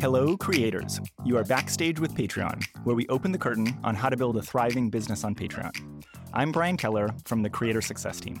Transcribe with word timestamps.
Hello, 0.00 0.36
creators. 0.36 1.00
You 1.24 1.38
are 1.38 1.44
backstage 1.44 1.98
with 1.98 2.14
Patreon, 2.14 2.64
where 2.84 2.96
we 2.96 3.06
open 3.08 3.32
the 3.32 3.38
curtain 3.38 3.78
on 3.82 3.94
how 3.94 4.08
to 4.08 4.16
build 4.16 4.36
a 4.36 4.42
thriving 4.42 4.90
business 4.90 5.24
on 5.24 5.34
Patreon. 5.34 6.04
I'm 6.32 6.52
Brian 6.52 6.76
Keller 6.76 7.08
from 7.24 7.42
the 7.42 7.48
Creator 7.48 7.80
Success 7.80 8.20
Team. 8.20 8.40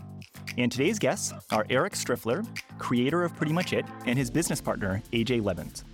And 0.58 0.70
today's 0.70 0.98
guests 0.98 1.32
are 1.50 1.66
Eric 1.70 1.94
Striffler, 1.94 2.46
creator 2.78 3.22
of 3.22 3.34
Pretty 3.34 3.52
Much 3.52 3.72
It, 3.72 3.86
and 4.06 4.18
his 4.18 4.30
business 4.30 4.60
partner, 4.60 5.02
AJ 5.12 5.42
Lebenns. 5.42 5.84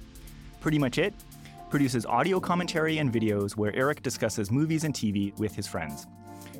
Pretty 0.60 0.78
Much 0.78 0.98
It 0.98 1.14
produces 1.70 2.04
audio 2.04 2.40
commentary 2.40 2.98
and 2.98 3.12
videos 3.12 3.56
where 3.56 3.74
Eric 3.76 4.02
discusses 4.02 4.50
movies 4.50 4.84
and 4.84 4.92
TV 4.92 5.38
with 5.38 5.54
his 5.54 5.66
friends. 5.66 6.06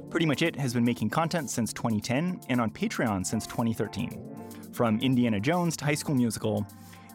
Pretty 0.09 0.27
Much 0.27 0.43
It 0.43 0.57
has 0.57 0.73
been 0.73 0.85
making 0.85 1.11
content 1.11 1.51
since 1.51 1.73
2010 1.73 2.41
and 2.49 2.61
on 2.61 2.71
Patreon 2.71 3.27
since 3.27 3.47
2013. 3.47 4.31
From 4.81 4.99
Indiana 5.01 5.39
Jones 5.39 5.77
to 5.77 5.85
High 5.85 5.93
School 5.95 6.15
Musical, 6.15 6.67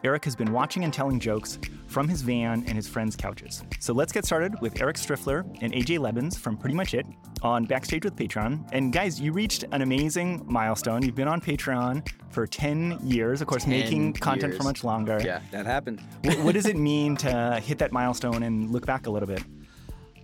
Eric 0.04 0.24
has 0.26 0.36
been 0.36 0.52
watching 0.52 0.84
and 0.84 0.94
telling 0.94 1.20
jokes 1.20 1.58
from 1.88 2.08
his 2.08 2.22
van 2.22 2.64
and 2.68 2.76
his 2.76 2.88
friends' 2.88 3.16
couches. 3.16 3.64
So 3.80 3.92
let's 3.92 4.12
get 4.12 4.24
started 4.24 4.54
with 4.62 4.80
Eric 4.80 4.98
Striffler 4.98 5.44
and 5.64 5.74
AJ 5.74 5.98
Lebenns 5.98 6.38
from 6.38 6.58
Pretty 6.58 6.76
Much 6.76 6.94
It 6.94 7.08
on 7.42 7.66
Backstage 7.66 8.06
with 8.06 8.16
Patreon. 8.16 8.70
And 8.72 8.94
guys, 8.94 9.20
you 9.20 9.32
reached 9.32 9.64
an 9.72 9.82
amazing 9.82 10.44
milestone. 10.46 11.02
You've 11.02 11.16
been 11.16 11.28
on 11.28 11.42
Patreon 11.42 12.08
for 12.30 12.46
10 12.46 13.00
years, 13.02 13.42
of 13.42 13.48
course, 13.48 13.66
making 13.66 14.14
content 14.14 14.52
years. 14.52 14.58
for 14.58 14.64
much 14.64 14.84
longer. 14.84 15.20
Yeah, 15.26 15.42
that 15.50 15.66
happened. 15.66 16.04
what, 16.22 16.38
what 16.42 16.54
does 16.54 16.68
it 16.68 16.78
mean 16.78 17.18
to 17.18 17.60
hit 17.66 17.80
that 17.80 17.92
milestone 17.92 18.44
and 18.44 18.70
look 18.70 18.86
back 18.86 19.08
a 19.08 19.10
little 19.10 19.28
bit? 19.28 19.42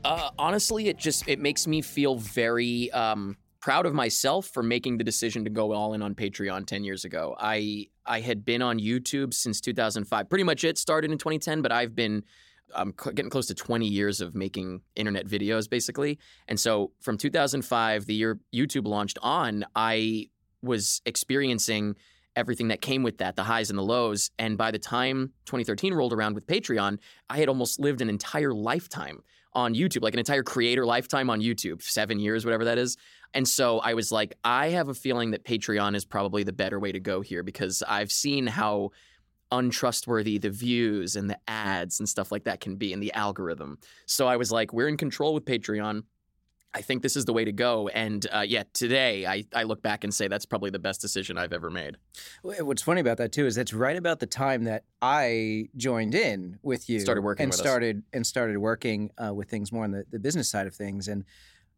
Uh, 0.03 0.29
honestly, 0.37 0.89
it 0.89 0.97
just 0.97 1.27
it 1.27 1.39
makes 1.39 1.65
me 1.65 1.81
feel 1.81 2.17
very 2.17 2.91
um, 2.91 3.35
proud 3.61 3.85
of 3.85 3.93
myself 3.93 4.47
for 4.47 4.63
making 4.63 4.97
the 4.97 5.03
decision 5.03 5.43
to 5.43 5.49
go 5.49 5.71
all 5.71 5.93
in 5.93 6.01
on 6.01 6.15
Patreon 6.15 6.65
10 6.65 6.83
years 6.83 7.05
ago. 7.05 7.35
I 7.39 7.87
I 8.05 8.19
had 8.19 8.43
been 8.43 8.61
on 8.61 8.79
YouTube 8.79 9.33
since 9.33 9.61
2005. 9.61 10.29
Pretty 10.29 10.43
much 10.43 10.63
it 10.63 10.77
started 10.77 11.11
in 11.11 11.17
2010, 11.17 11.61
but 11.61 11.71
I've 11.71 11.95
been 11.95 12.23
um, 12.73 12.93
c- 13.01 13.11
getting 13.13 13.29
close 13.29 13.47
to 13.47 13.55
20 13.55 13.87
years 13.87 14.21
of 14.21 14.33
making 14.33 14.81
internet 14.95 15.27
videos 15.27 15.69
basically. 15.69 16.17
And 16.47 16.59
so 16.59 16.91
from 16.99 17.17
2005, 17.17 18.05
the 18.07 18.15
year 18.15 18.39
YouTube 18.53 18.87
launched 18.87 19.19
on, 19.21 19.65
I 19.75 20.29
was 20.63 21.01
experiencing 21.05 21.95
everything 22.35 22.69
that 22.69 22.81
came 22.81 23.03
with 23.03 23.17
that, 23.17 23.35
the 23.35 23.43
highs 23.43 23.69
and 23.69 23.77
the 23.77 23.83
lows. 23.83 24.31
And 24.39 24.57
by 24.57 24.71
the 24.71 24.79
time 24.79 25.33
2013 25.45 25.93
rolled 25.93 26.13
around 26.13 26.33
with 26.33 26.47
Patreon, 26.47 26.97
I 27.29 27.37
had 27.37 27.49
almost 27.49 27.79
lived 27.79 28.01
an 28.01 28.09
entire 28.09 28.53
lifetime 28.53 29.21
on 29.53 29.75
YouTube, 29.75 30.01
like 30.01 30.13
an 30.13 30.19
entire 30.19 30.43
creator 30.43 30.85
lifetime 30.85 31.29
on 31.29 31.41
YouTube, 31.41 31.81
seven 31.81 32.19
years, 32.19 32.45
whatever 32.45 32.65
that 32.65 32.77
is. 32.77 32.97
And 33.33 33.47
so 33.47 33.79
I 33.79 33.93
was 33.93 34.11
like, 34.11 34.35
I 34.43 34.69
have 34.69 34.89
a 34.89 34.93
feeling 34.93 35.31
that 35.31 35.45
Patreon 35.45 35.95
is 35.95 36.05
probably 36.05 36.43
the 36.43 36.53
better 36.53 36.79
way 36.79 36.91
to 36.91 36.99
go 36.99 37.21
here 37.21 37.43
because 37.43 37.81
I've 37.87 38.11
seen 38.11 38.47
how 38.47 38.91
untrustworthy 39.51 40.37
the 40.37 40.49
views 40.49 41.15
and 41.15 41.29
the 41.29 41.37
ads 41.47 41.99
and 41.99 42.07
stuff 42.07 42.31
like 42.31 42.45
that 42.45 42.59
can 42.61 42.75
be 42.75 42.93
in 42.93 42.99
the 42.99 43.13
algorithm. 43.13 43.77
So 44.05 44.27
I 44.27 44.37
was 44.37 44.51
like, 44.51 44.73
we're 44.73 44.87
in 44.87 44.97
control 44.97 45.33
with 45.33 45.45
Patreon. 45.45 46.03
I 46.73 46.81
think 46.81 47.01
this 47.03 47.17
is 47.17 47.25
the 47.25 47.33
way 47.33 47.43
to 47.43 47.51
go. 47.51 47.89
And 47.89 48.25
uh, 48.31 48.45
yeah, 48.47 48.63
today 48.71 49.25
I, 49.27 49.43
I 49.53 49.63
look 49.63 49.81
back 49.81 50.05
and 50.05 50.13
say 50.13 50.29
that's 50.29 50.45
probably 50.45 50.69
the 50.69 50.79
best 50.79 51.01
decision 51.01 51.37
I've 51.37 51.51
ever 51.51 51.69
made. 51.69 51.97
What's 52.43 52.81
funny 52.81 53.01
about 53.01 53.17
that 53.17 53.33
too 53.33 53.45
is 53.45 53.55
that's 53.55 53.73
right 53.73 53.97
about 53.97 54.21
the 54.21 54.25
time 54.25 54.63
that 54.63 54.85
I 55.01 55.67
joined 55.75 56.15
in 56.15 56.59
with 56.63 56.89
you, 56.89 57.01
Started 57.01 57.23
working 57.23 57.43
and 57.43 57.49
with 57.51 57.59
us. 57.59 57.65
started 57.65 58.03
and 58.13 58.25
started 58.25 58.57
working 58.57 59.11
uh, 59.21 59.33
with 59.33 59.49
things 59.49 59.73
more 59.73 59.83
on 59.83 59.91
the, 59.91 60.05
the 60.11 60.19
business 60.19 60.47
side 60.49 60.65
of 60.65 60.73
things, 60.73 61.09
and 61.09 61.25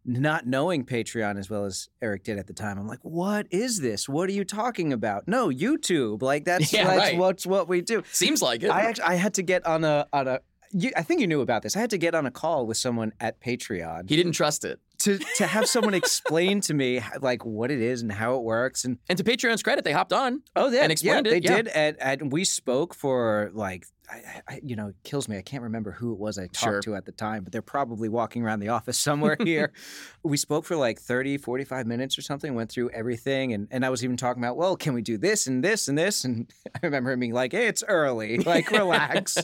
not 0.05 0.45
knowing 0.45 0.85
Patreon 0.85 1.37
as 1.39 1.49
well 1.49 1.65
as 1.65 1.89
Eric 2.01 2.23
did 2.23 2.37
at 2.37 2.47
the 2.47 2.53
time. 2.53 2.77
I'm 2.77 2.87
like, 2.87 2.99
what 3.03 3.47
is 3.51 3.79
this? 3.79 4.09
What 4.09 4.29
are 4.29 4.33
you 4.33 4.43
talking 4.43 4.91
about? 4.91 5.27
No, 5.27 5.49
YouTube. 5.49 6.21
Like 6.21 6.45
that's 6.45 6.73
Yeah, 6.73 6.85
that's 6.85 6.97
right. 7.11 7.17
what's 7.17 7.45
what 7.45 7.67
we 7.67 7.81
do. 7.81 8.03
Seems 8.11 8.41
like 8.41 8.63
it. 8.63 8.69
I 8.69 8.81
actually 8.81 9.03
I 9.05 9.15
had 9.15 9.35
to 9.35 9.43
get 9.43 9.65
on 9.65 9.83
a 9.83 10.07
on 10.11 10.27
a. 10.27 10.39
You, 10.73 10.91
I 10.95 11.03
think 11.03 11.21
you 11.21 11.27
knew 11.27 11.41
about 11.41 11.61
this. 11.61 11.75
I 11.77 11.79
had 11.79 11.89
to 11.91 11.97
get 11.97 12.15
on 12.15 12.25
a 12.25 12.31
call 12.31 12.65
with 12.65 12.77
someone 12.77 13.13
at 13.19 13.39
Patreon 13.41 14.09
he 14.09 14.15
didn't 14.15 14.31
trust 14.33 14.65
it. 14.65 14.79
to 14.99 15.19
to 15.37 15.45
have 15.47 15.67
someone 15.67 15.93
explain 16.03 16.61
to 16.61 16.73
me 16.73 17.01
like 17.21 17.45
what 17.45 17.69
it 17.71 17.79
is 17.81 18.01
and 18.01 18.11
how 18.11 18.35
it 18.35 18.43
works 18.43 18.83
and 18.83 18.97
And 19.09 19.17
to 19.17 19.23
Patreon's 19.23 19.61
credit, 19.63 19.83
they 19.85 19.91
hopped 19.91 20.13
on. 20.13 20.41
Oh, 20.55 20.69
yeah, 20.69 20.81
and 20.81 20.91
explained 20.91 21.27
yeah, 21.27 21.33
it, 21.33 21.41
They 21.41 21.47
yeah. 21.49 21.55
did, 21.57 21.67
and, 21.69 21.97
and 22.01 22.31
we 22.31 22.43
spoke 22.43 22.93
for 22.95 23.51
like, 23.53 23.85
I, 24.09 24.41
I, 24.47 24.59
you 24.63 24.75
know, 24.75 24.87
it 24.89 24.95
kills 25.03 25.29
me. 25.29 25.37
I 25.37 25.41
can't 25.41 25.63
remember 25.63 25.91
who 25.91 26.11
it 26.11 26.19
was 26.19 26.37
I 26.37 26.43
talked 26.47 26.57
Sure. 26.59 26.81
to 26.81 26.95
at 26.95 27.05
the 27.05 27.11
time, 27.13 27.43
but 27.43 27.53
they're 27.53 27.61
probably 27.61 28.09
walking 28.09 28.43
around 28.43 28.59
the 28.59 28.67
office 28.69 28.97
somewhere 28.97 29.37
here. 29.43 29.71
we 30.23 30.35
spoke 30.37 30.65
for 30.65 30.75
like 30.75 30.99
30, 30.99 31.37
45 31.37 31.87
minutes 31.87 32.17
or 32.17 32.21
something, 32.21 32.53
went 32.53 32.69
through 32.71 32.89
everything. 32.89 33.53
And, 33.53 33.67
and 33.71 33.85
I 33.85 33.89
was 33.89 34.03
even 34.03 34.17
talking 34.17 34.43
about, 34.43 34.57
well, 34.57 34.75
can 34.75 34.93
we 34.93 35.01
do 35.01 35.17
this 35.17 35.47
and 35.47 35.63
this 35.63 35.87
and 35.87 35.97
this? 35.97 36.25
And 36.25 36.51
I 36.75 36.79
remember 36.83 37.11
him 37.11 37.19
being 37.21 37.33
like, 37.33 37.53
hey, 37.53 37.67
it's 37.67 37.83
early, 37.87 38.39
like, 38.39 38.69
relax. 38.71 39.37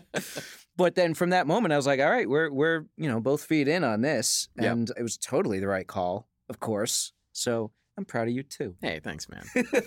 But 0.79 0.95
then 0.95 1.13
from 1.13 1.31
that 1.31 1.45
moment, 1.45 1.73
I 1.73 1.75
was 1.75 1.85
like, 1.85 1.99
all 1.99 2.09
right, 2.09 2.27
we're, 2.27 2.49
we're 2.49 2.85
you 2.95 3.09
know, 3.09 3.19
both 3.19 3.43
feet 3.43 3.67
in 3.67 3.83
on 3.83 3.99
this. 3.99 4.47
Yep. 4.57 4.71
And 4.71 4.91
it 4.97 5.03
was 5.03 5.17
totally 5.17 5.59
the 5.59 5.67
right 5.67 5.85
call, 5.85 6.29
of 6.49 6.61
course. 6.61 7.11
So 7.33 7.71
I'm 7.97 8.05
proud 8.05 8.29
of 8.29 8.33
you 8.33 8.43
too. 8.43 8.75
Hey, 8.81 9.01
thanks, 9.03 9.27
man. 9.27 9.43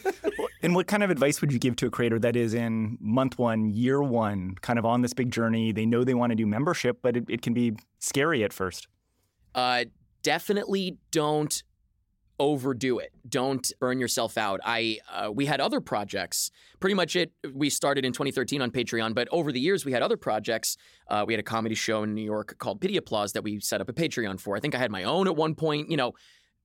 And 0.64 0.76
what 0.76 0.86
kind 0.86 1.02
of 1.02 1.10
advice 1.10 1.40
would 1.40 1.52
you 1.52 1.58
give 1.58 1.74
to 1.76 1.86
a 1.86 1.90
creator 1.90 2.20
that 2.20 2.36
is 2.36 2.54
in 2.54 2.96
month 3.00 3.36
one, 3.36 3.70
year 3.70 4.00
one, 4.00 4.54
kind 4.60 4.78
of 4.78 4.84
on 4.84 5.02
this 5.02 5.12
big 5.12 5.32
journey? 5.32 5.72
They 5.72 5.86
know 5.86 6.04
they 6.04 6.14
want 6.14 6.30
to 6.30 6.36
do 6.36 6.46
membership, 6.46 6.98
but 7.02 7.16
it, 7.16 7.24
it 7.28 7.42
can 7.42 7.52
be 7.52 7.72
scary 7.98 8.44
at 8.44 8.52
first. 8.52 8.86
uh, 9.56 9.86
definitely 10.22 10.98
don't 11.10 11.64
overdo 12.42 12.98
it. 12.98 13.12
Don't 13.28 13.72
burn 13.78 14.00
yourself 14.00 14.36
out. 14.36 14.60
I 14.64 14.98
uh, 15.08 15.30
we 15.32 15.46
had 15.46 15.60
other 15.60 15.80
projects. 15.80 16.50
Pretty 16.80 16.94
much 16.94 17.14
it. 17.14 17.30
We 17.54 17.70
started 17.70 18.04
in 18.04 18.12
2013 18.12 18.60
on 18.60 18.72
Patreon, 18.72 19.14
but 19.14 19.28
over 19.30 19.52
the 19.52 19.60
years 19.60 19.84
we 19.84 19.92
had 19.92 20.02
other 20.02 20.16
projects. 20.16 20.76
Uh, 21.06 21.24
we 21.24 21.32
had 21.32 21.40
a 21.40 21.44
comedy 21.44 21.76
show 21.76 22.02
in 22.02 22.14
New 22.14 22.24
York 22.24 22.56
called 22.58 22.80
Pity 22.80 22.96
Applause 22.96 23.32
that 23.34 23.44
we 23.44 23.60
set 23.60 23.80
up 23.80 23.88
a 23.88 23.92
Patreon 23.92 24.40
for. 24.40 24.56
I 24.56 24.60
think 24.60 24.74
I 24.74 24.78
had 24.78 24.90
my 24.90 25.04
own 25.04 25.28
at 25.28 25.36
one 25.36 25.54
point. 25.54 25.88
You 25.88 25.96
know. 25.96 26.12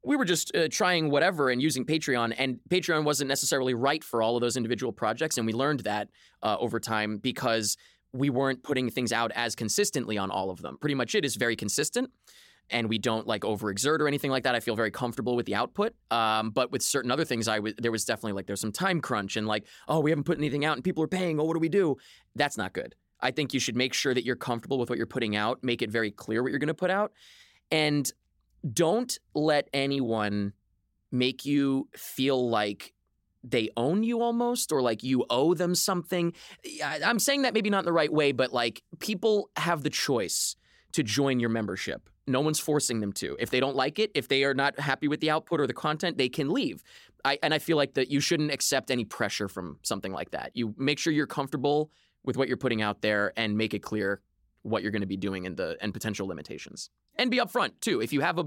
We 0.04 0.16
were 0.16 0.26
just 0.26 0.56
uh, 0.56 0.70
trying 0.72 1.10
whatever 1.10 1.50
and 1.50 1.62
using 1.62 1.84
Patreon, 1.84 2.34
and 2.38 2.60
Patreon 2.70 3.04
wasn't 3.04 3.28
necessarily 3.28 3.74
right 3.74 4.02
for 4.02 4.22
all 4.22 4.38
of 4.38 4.42
those 4.42 4.56
individual 4.56 4.94
projects. 4.94 5.38
And 5.38 5.46
we 5.46 5.52
learned 5.52 5.82
that 5.82 6.08
uh, 6.42 6.56
over 6.60 6.80
time 6.80 7.18
because 7.18 7.76
we 8.14 8.30
weren't 8.30 8.64
putting 8.64 8.90
things 8.90 9.12
out 9.12 9.32
as 9.36 9.54
consistently 9.54 10.18
on 10.18 10.32
all 10.32 10.50
of 10.50 10.62
them. 10.62 10.78
Pretty 10.80 10.96
much 10.96 11.14
it 11.14 11.26
is 11.26 11.36
very 11.36 11.58
consistent 11.58 12.10
and 12.70 12.90
we 12.90 12.98
don't 12.98 13.28
like 13.28 13.42
overexert 13.42 14.00
or 14.00 14.08
anything 14.08 14.32
like 14.32 14.44
that. 14.44 14.56
I 14.56 14.60
feel 14.60 14.76
very 14.76 14.92
comfortable 14.92 15.36
with 15.36 15.46
the 15.46 15.56
output. 15.56 15.94
Um, 16.12 16.50
but 16.50 16.72
with 16.72 16.82
certain 16.82 17.12
other 17.12 17.26
things, 17.26 17.48
I 17.48 17.60
there 17.78 17.92
was 17.92 18.06
definitely 18.06 18.34
like 18.34 18.48
there's 18.48 18.62
some 18.62 18.72
time 18.72 19.02
crunch 19.02 19.38
and 19.38 19.48
like 19.48 19.66
oh 19.88 20.00
we 20.00 20.12
haven't 20.12 20.26
put 20.26 20.38
anything 20.38 20.66
out 20.66 20.78
and 20.78 20.84
people 20.84 21.04
are 21.04 21.08
paying. 21.08 21.40
Oh 21.40 21.44
what 21.44 21.54
do 21.54 21.60
we 21.60 21.70
do? 21.70 21.98
That's 22.36 22.58
not 22.58 22.74
good. 22.74 22.96
I 23.20 23.32
think 23.32 23.54
you 23.54 23.60
should 23.60 23.76
make 23.76 23.94
sure 23.94 24.14
that 24.14 24.26
you're 24.26 24.36
comfortable 24.36 24.78
with 24.78 24.90
what 24.90 24.98
you're 24.98 25.08
putting 25.08 25.36
out. 25.36 25.64
Make 25.64 25.82
it 25.82 25.90
very 25.90 26.12
clear 26.12 26.44
what 26.44 26.50
you're 26.50 26.60
going 26.60 26.68
to 26.68 26.74
put 26.74 26.92
out, 26.92 27.14
and 27.72 28.12
don't 28.74 29.18
let 29.34 29.70
anyone 29.74 30.54
make 31.12 31.46
you 31.46 31.88
feel 31.96 32.50
like 32.50 32.94
they 33.44 33.70
own 33.78 34.04
you 34.04 34.22
almost 34.22 34.72
or 34.72 34.82
like 34.82 35.04
you 35.04 35.26
owe 35.30 35.54
them 35.54 35.74
something. 35.74 36.34
I'm 36.84 37.20
saying 37.20 37.44
that 37.44 37.54
maybe 37.54 37.70
not 37.70 37.80
in 37.80 37.86
the 37.86 37.94
right 37.94 38.12
way, 38.12 38.32
but 38.32 38.52
like 38.52 38.84
people 39.00 39.50
have 39.56 39.84
the 39.84 39.90
choice 39.90 40.56
to 40.94 41.04
join 41.04 41.40
your 41.40 41.50
membership. 41.50 42.10
No 42.28 42.42
one's 42.42 42.60
forcing 42.60 43.00
them 43.00 43.14
to. 43.14 43.38
If 43.40 43.50
they 43.50 43.60
don't 43.60 43.76
like 43.76 44.00
it, 44.00 44.12
if 44.14 44.28
they 44.28 44.44
are 44.44 44.54
not 44.54 44.80
happy 44.80 45.08
with 45.08 45.22
the 45.22 45.30
output 45.30 45.62
or 45.62 45.68
the 45.68 45.74
content, 45.74 46.18
they 46.18 46.30
can 46.30 46.50
leave. 46.50 46.84
I, 47.24 47.40
and 47.42 47.54
I 47.54 47.60
feel 47.60 47.78
like 47.78 47.94
that 47.96 48.10
you 48.10 48.20
shouldn't 48.20 48.52
accept 48.52 48.92
any 48.92 49.06
pressure 49.06 49.48
from 49.48 49.80
something 49.84 50.12
like 50.12 50.32
that. 50.32 50.52
You 50.54 50.76
make 50.78 51.00
sure 51.00 51.14
you're 51.14 51.28
comfortable 51.28 51.92
with 52.24 52.38
what 52.38 52.48
you're 52.48 52.58
putting 52.58 52.82
out 52.82 53.02
there 53.02 53.34
and 53.38 53.58
make 53.58 53.74
it 53.74 53.80
clear 53.80 54.22
what 54.64 54.84
you're 54.84 54.92
going 54.92 55.02
to 55.02 55.08
be 55.08 55.18
doing 55.18 55.46
and 55.46 55.56
the 55.56 55.78
and 55.82 55.94
potential 55.94 56.28
limitations. 56.28 56.90
And 57.16 57.32
be 57.32 57.38
upfront 57.38 57.72
too. 57.80 58.02
If 58.02 58.14
you 58.14 58.22
have 58.22 58.38
a 58.38 58.46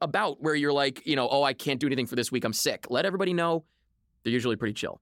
a 0.00 0.06
bout 0.06 0.42
where 0.42 0.54
you're 0.54 0.72
like, 0.72 1.04
you 1.06 1.16
know, 1.16 1.28
oh, 1.28 1.42
I 1.42 1.54
can't 1.54 1.80
do 1.80 1.86
anything 1.86 2.06
for 2.06 2.16
this 2.16 2.30
week, 2.30 2.44
I'm 2.44 2.52
sick. 2.52 2.86
Let 2.90 3.06
everybody 3.06 3.32
know. 3.32 3.64
They're 4.22 4.32
usually 4.32 4.56
pretty 4.56 4.74
chill. 4.74 5.00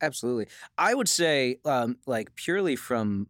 Absolutely. 0.00 0.46
I 0.76 0.94
would 0.94 1.08
say, 1.08 1.58
um, 1.64 1.96
like 2.06 2.34
purely 2.36 2.76
from 2.76 3.28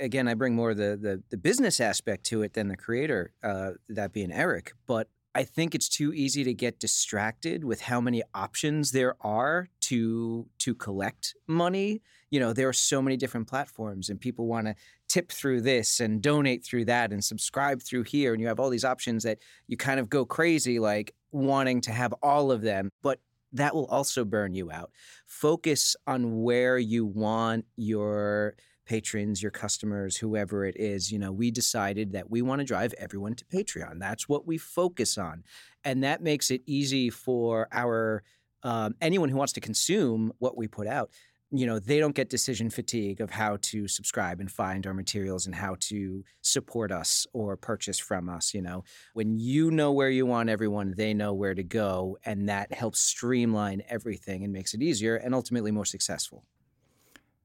again, 0.00 0.28
I 0.28 0.34
bring 0.34 0.54
more 0.54 0.74
the 0.74 0.98
the, 1.00 1.22
the 1.30 1.36
business 1.36 1.80
aspect 1.80 2.24
to 2.26 2.42
it 2.42 2.54
than 2.54 2.68
the 2.68 2.76
creator, 2.76 3.32
uh, 3.42 3.72
that 3.88 4.12
being 4.12 4.32
Eric. 4.32 4.72
But 4.86 5.08
I 5.34 5.44
think 5.44 5.74
it's 5.74 5.88
too 5.88 6.12
easy 6.12 6.42
to 6.44 6.52
get 6.52 6.80
distracted 6.80 7.64
with 7.64 7.82
how 7.82 8.00
many 8.00 8.22
options 8.34 8.90
there 8.90 9.14
are 9.20 9.68
to 9.82 10.46
to 10.58 10.74
collect 10.74 11.34
money. 11.46 12.02
You 12.30 12.40
know, 12.40 12.52
there 12.52 12.68
are 12.68 12.74
so 12.74 13.00
many 13.00 13.16
different 13.16 13.48
platforms, 13.48 14.08
and 14.10 14.20
people 14.20 14.46
want 14.46 14.66
to 14.66 14.74
tip 15.08 15.32
through 15.32 15.62
this 15.62 16.00
and 16.00 16.20
donate 16.20 16.64
through 16.64 16.84
that 16.86 17.12
and 17.12 17.24
subscribe 17.24 17.82
through 17.82 18.04
here, 18.04 18.32
and 18.32 18.40
you 18.40 18.48
have 18.48 18.60
all 18.60 18.70
these 18.70 18.84
options 18.84 19.22
that 19.22 19.38
you 19.68 19.76
kind 19.76 20.00
of 20.00 20.10
go 20.10 20.24
crazy, 20.24 20.78
like 20.78 21.14
wanting 21.32 21.80
to 21.82 21.92
have 21.92 22.12
all 22.22 22.50
of 22.50 22.62
them, 22.62 22.90
but 23.02 23.20
that 23.52 23.74
will 23.74 23.86
also 23.86 24.24
burn 24.24 24.54
you 24.54 24.70
out. 24.70 24.90
Focus 25.26 25.96
on 26.06 26.42
where 26.42 26.78
you 26.78 27.04
want 27.06 27.64
your 27.76 28.54
patrons, 28.86 29.40
your 29.42 29.52
customers, 29.52 30.16
whoever 30.16 30.64
it 30.64 30.76
is. 30.76 31.12
You 31.12 31.18
know, 31.18 31.32
we 31.32 31.50
decided 31.50 32.12
that 32.12 32.30
we 32.30 32.42
want 32.42 32.60
to 32.60 32.64
drive 32.64 32.92
everyone 32.98 33.34
to 33.36 33.44
Patreon. 33.44 34.00
That's 34.00 34.28
what 34.28 34.46
we 34.46 34.58
focus 34.58 35.16
on. 35.16 35.44
And 35.84 36.02
that 36.02 36.22
makes 36.22 36.50
it 36.50 36.62
easy 36.66 37.10
for 37.10 37.68
our 37.72 38.22
um, 38.62 38.94
anyone 39.00 39.28
who 39.28 39.36
wants 39.36 39.54
to 39.54 39.60
consume 39.60 40.32
what 40.38 40.56
we 40.56 40.66
put 40.68 40.86
out. 40.86 41.10
You 41.52 41.66
know 41.66 41.78
they 41.78 41.98
don't 41.98 42.14
get 42.14 42.28
decision 42.28 42.70
fatigue 42.70 43.20
of 43.20 43.30
how 43.30 43.58
to 43.60 43.88
subscribe 43.88 44.40
and 44.40 44.50
find 44.50 44.86
our 44.86 44.94
materials 44.94 45.46
and 45.46 45.54
how 45.54 45.76
to 45.80 46.24
support 46.42 46.92
us 46.92 47.26
or 47.32 47.56
purchase 47.56 47.98
from 47.98 48.28
us 48.28 48.54
you 48.54 48.62
know 48.62 48.84
when 49.14 49.38
you 49.38 49.70
know 49.70 49.92
where 49.92 50.10
you 50.10 50.26
want 50.26 50.48
everyone 50.48 50.94
they 50.96 51.12
know 51.12 51.32
where 51.34 51.54
to 51.54 51.62
go 51.62 52.16
and 52.24 52.48
that 52.48 52.72
helps 52.72 53.00
streamline 53.00 53.82
everything 53.88 54.44
and 54.44 54.52
makes 54.52 54.74
it 54.74 54.82
easier 54.82 55.16
and 55.16 55.34
ultimately 55.34 55.70
more 55.70 55.84
successful 55.84 56.44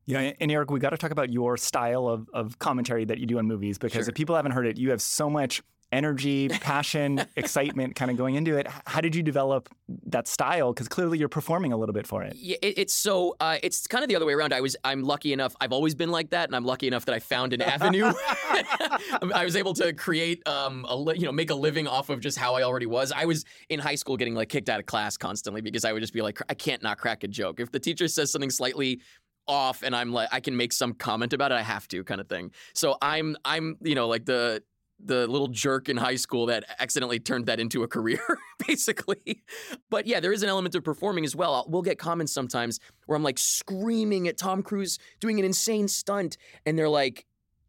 yeah, 0.07 0.33
and 0.39 0.51
Eric, 0.51 0.69
we 0.69 0.79
got 0.79 0.91
to 0.91 0.97
talk 0.97 1.09
about 1.09 1.33
your 1.33 1.57
style 1.57 2.07
of, 2.07 2.29
of 2.31 2.59
commentary 2.59 3.05
that 3.05 3.17
you 3.17 3.25
do 3.25 3.39
on 3.39 3.47
movies 3.47 3.79
because 3.79 4.03
Sure. 4.05 4.09
if 4.09 4.15
people 4.15 4.35
haven't 4.35 4.51
heard 4.51 4.67
it, 4.67 4.77
you 4.77 4.91
have 4.91 5.01
so 5.01 5.31
much 5.31 5.63
energy, 5.91 6.49
passion, 6.49 7.25
excitement 7.35 7.95
kind 7.95 8.11
of 8.11 8.17
going 8.17 8.35
into 8.35 8.57
it. 8.57 8.67
How 8.85 9.01
did 9.01 9.15
you 9.15 9.23
develop 9.23 9.69
that 10.07 10.27
style? 10.27 10.73
Because 10.73 10.87
clearly 10.87 11.17
you're 11.17 11.29
performing 11.29 11.71
a 11.71 11.77
little 11.77 11.93
bit 11.93 12.07
for 12.07 12.23
it. 12.23 12.35
Yeah, 12.35 12.57
it, 12.61 12.77
it's 12.77 12.93
so 12.93 13.35
uh, 13.39 13.57
it's 13.63 13.87
kind 13.87 14.03
of 14.03 14.09
the 14.09 14.15
other 14.15 14.25
way 14.25 14.33
around. 14.33 14.53
I 14.53 14.61
was 14.61 14.75
I'm 14.83 15.03
lucky 15.03 15.33
enough. 15.33 15.55
I've 15.61 15.71
always 15.71 15.95
been 15.95 16.11
like 16.11 16.31
that, 16.31 16.49
and 16.49 16.55
I'm 16.55 16.65
lucky 16.65 16.87
enough 16.87 17.05
that 17.05 17.15
I 17.15 17.19
found 17.19 17.53
an 17.53 17.61
avenue. 17.61 18.11
I 19.33 19.43
was 19.43 19.55
able 19.55 19.73
to 19.75 19.93
create 19.93 20.47
um 20.47 20.85
a 20.87 20.95
li- 20.95 21.15
you 21.17 21.25
know 21.25 21.31
make 21.31 21.49
a 21.49 21.55
living 21.55 21.87
off 21.87 22.09
of 22.09 22.19
just 22.19 22.37
how 22.37 22.55
I 22.55 22.63
already 22.63 22.85
was. 22.85 23.11
I 23.11 23.25
was 23.25 23.45
in 23.69 23.79
high 23.79 23.95
school 23.95 24.17
getting 24.17 24.35
like 24.35 24.49
kicked 24.49 24.69
out 24.69 24.79
of 24.79 24.85
class 24.85 25.17
constantly 25.17 25.61
because 25.61 25.85
I 25.85 25.93
would 25.93 26.01
just 26.01 26.13
be 26.13 26.21
like 26.21 26.39
I 26.49 26.53
can't 26.53 26.83
not 26.83 26.97
crack 26.97 27.23
a 27.23 27.27
joke. 27.27 27.59
If 27.59 27.71
the 27.71 27.79
teacher 27.79 28.07
says 28.07 28.31
something 28.31 28.49
slightly 28.49 29.01
off 29.47 29.83
and 29.83 29.95
I'm 29.95 30.11
like 30.11 30.29
I 30.31 30.39
can 30.39 30.57
make 30.57 30.73
some 30.73 30.93
comment 30.93 31.33
about 31.33 31.51
it, 31.51 31.55
I 31.55 31.61
have 31.61 31.87
to 31.89 32.03
kind 32.03 32.21
of 32.21 32.27
thing. 32.27 32.51
So 32.73 32.97
I'm 33.01 33.37
I'm 33.45 33.77
you 33.81 33.95
know 33.95 34.07
like 34.07 34.25
the 34.25 34.63
the 35.03 35.27
little 35.27 35.47
jerk 35.47 35.89
in 35.89 35.97
high 35.97 36.15
school 36.15 36.45
that 36.47 36.63
accidentally 36.79 37.19
turned 37.19 37.45
that 37.47 37.59
into 37.59 37.83
a 37.83 37.87
career, 37.87 38.19
basically. 38.67 39.43
But 39.89 40.07
yeah, 40.07 40.19
there 40.19 40.33
is 40.33 40.43
an 40.43 40.49
element 40.49 40.75
of 40.75 40.83
performing 40.83 41.25
as 41.25 41.35
well. 41.35 41.65
We'll 41.67 41.81
get 41.81 41.99
comments 41.99 42.33
sometimes 42.33 42.79
where 43.05 43.15
I'm 43.15 43.23
like 43.23 43.37
screaming 43.37 44.27
at 44.27 44.37
Tom 44.37 44.63
Cruise 44.63 44.97
doing 45.19 45.39
an 45.39 45.45
insane 45.45 45.87
stunt, 45.87 46.37
and 46.65 46.77
they're 46.77 46.89
like, 46.89 47.25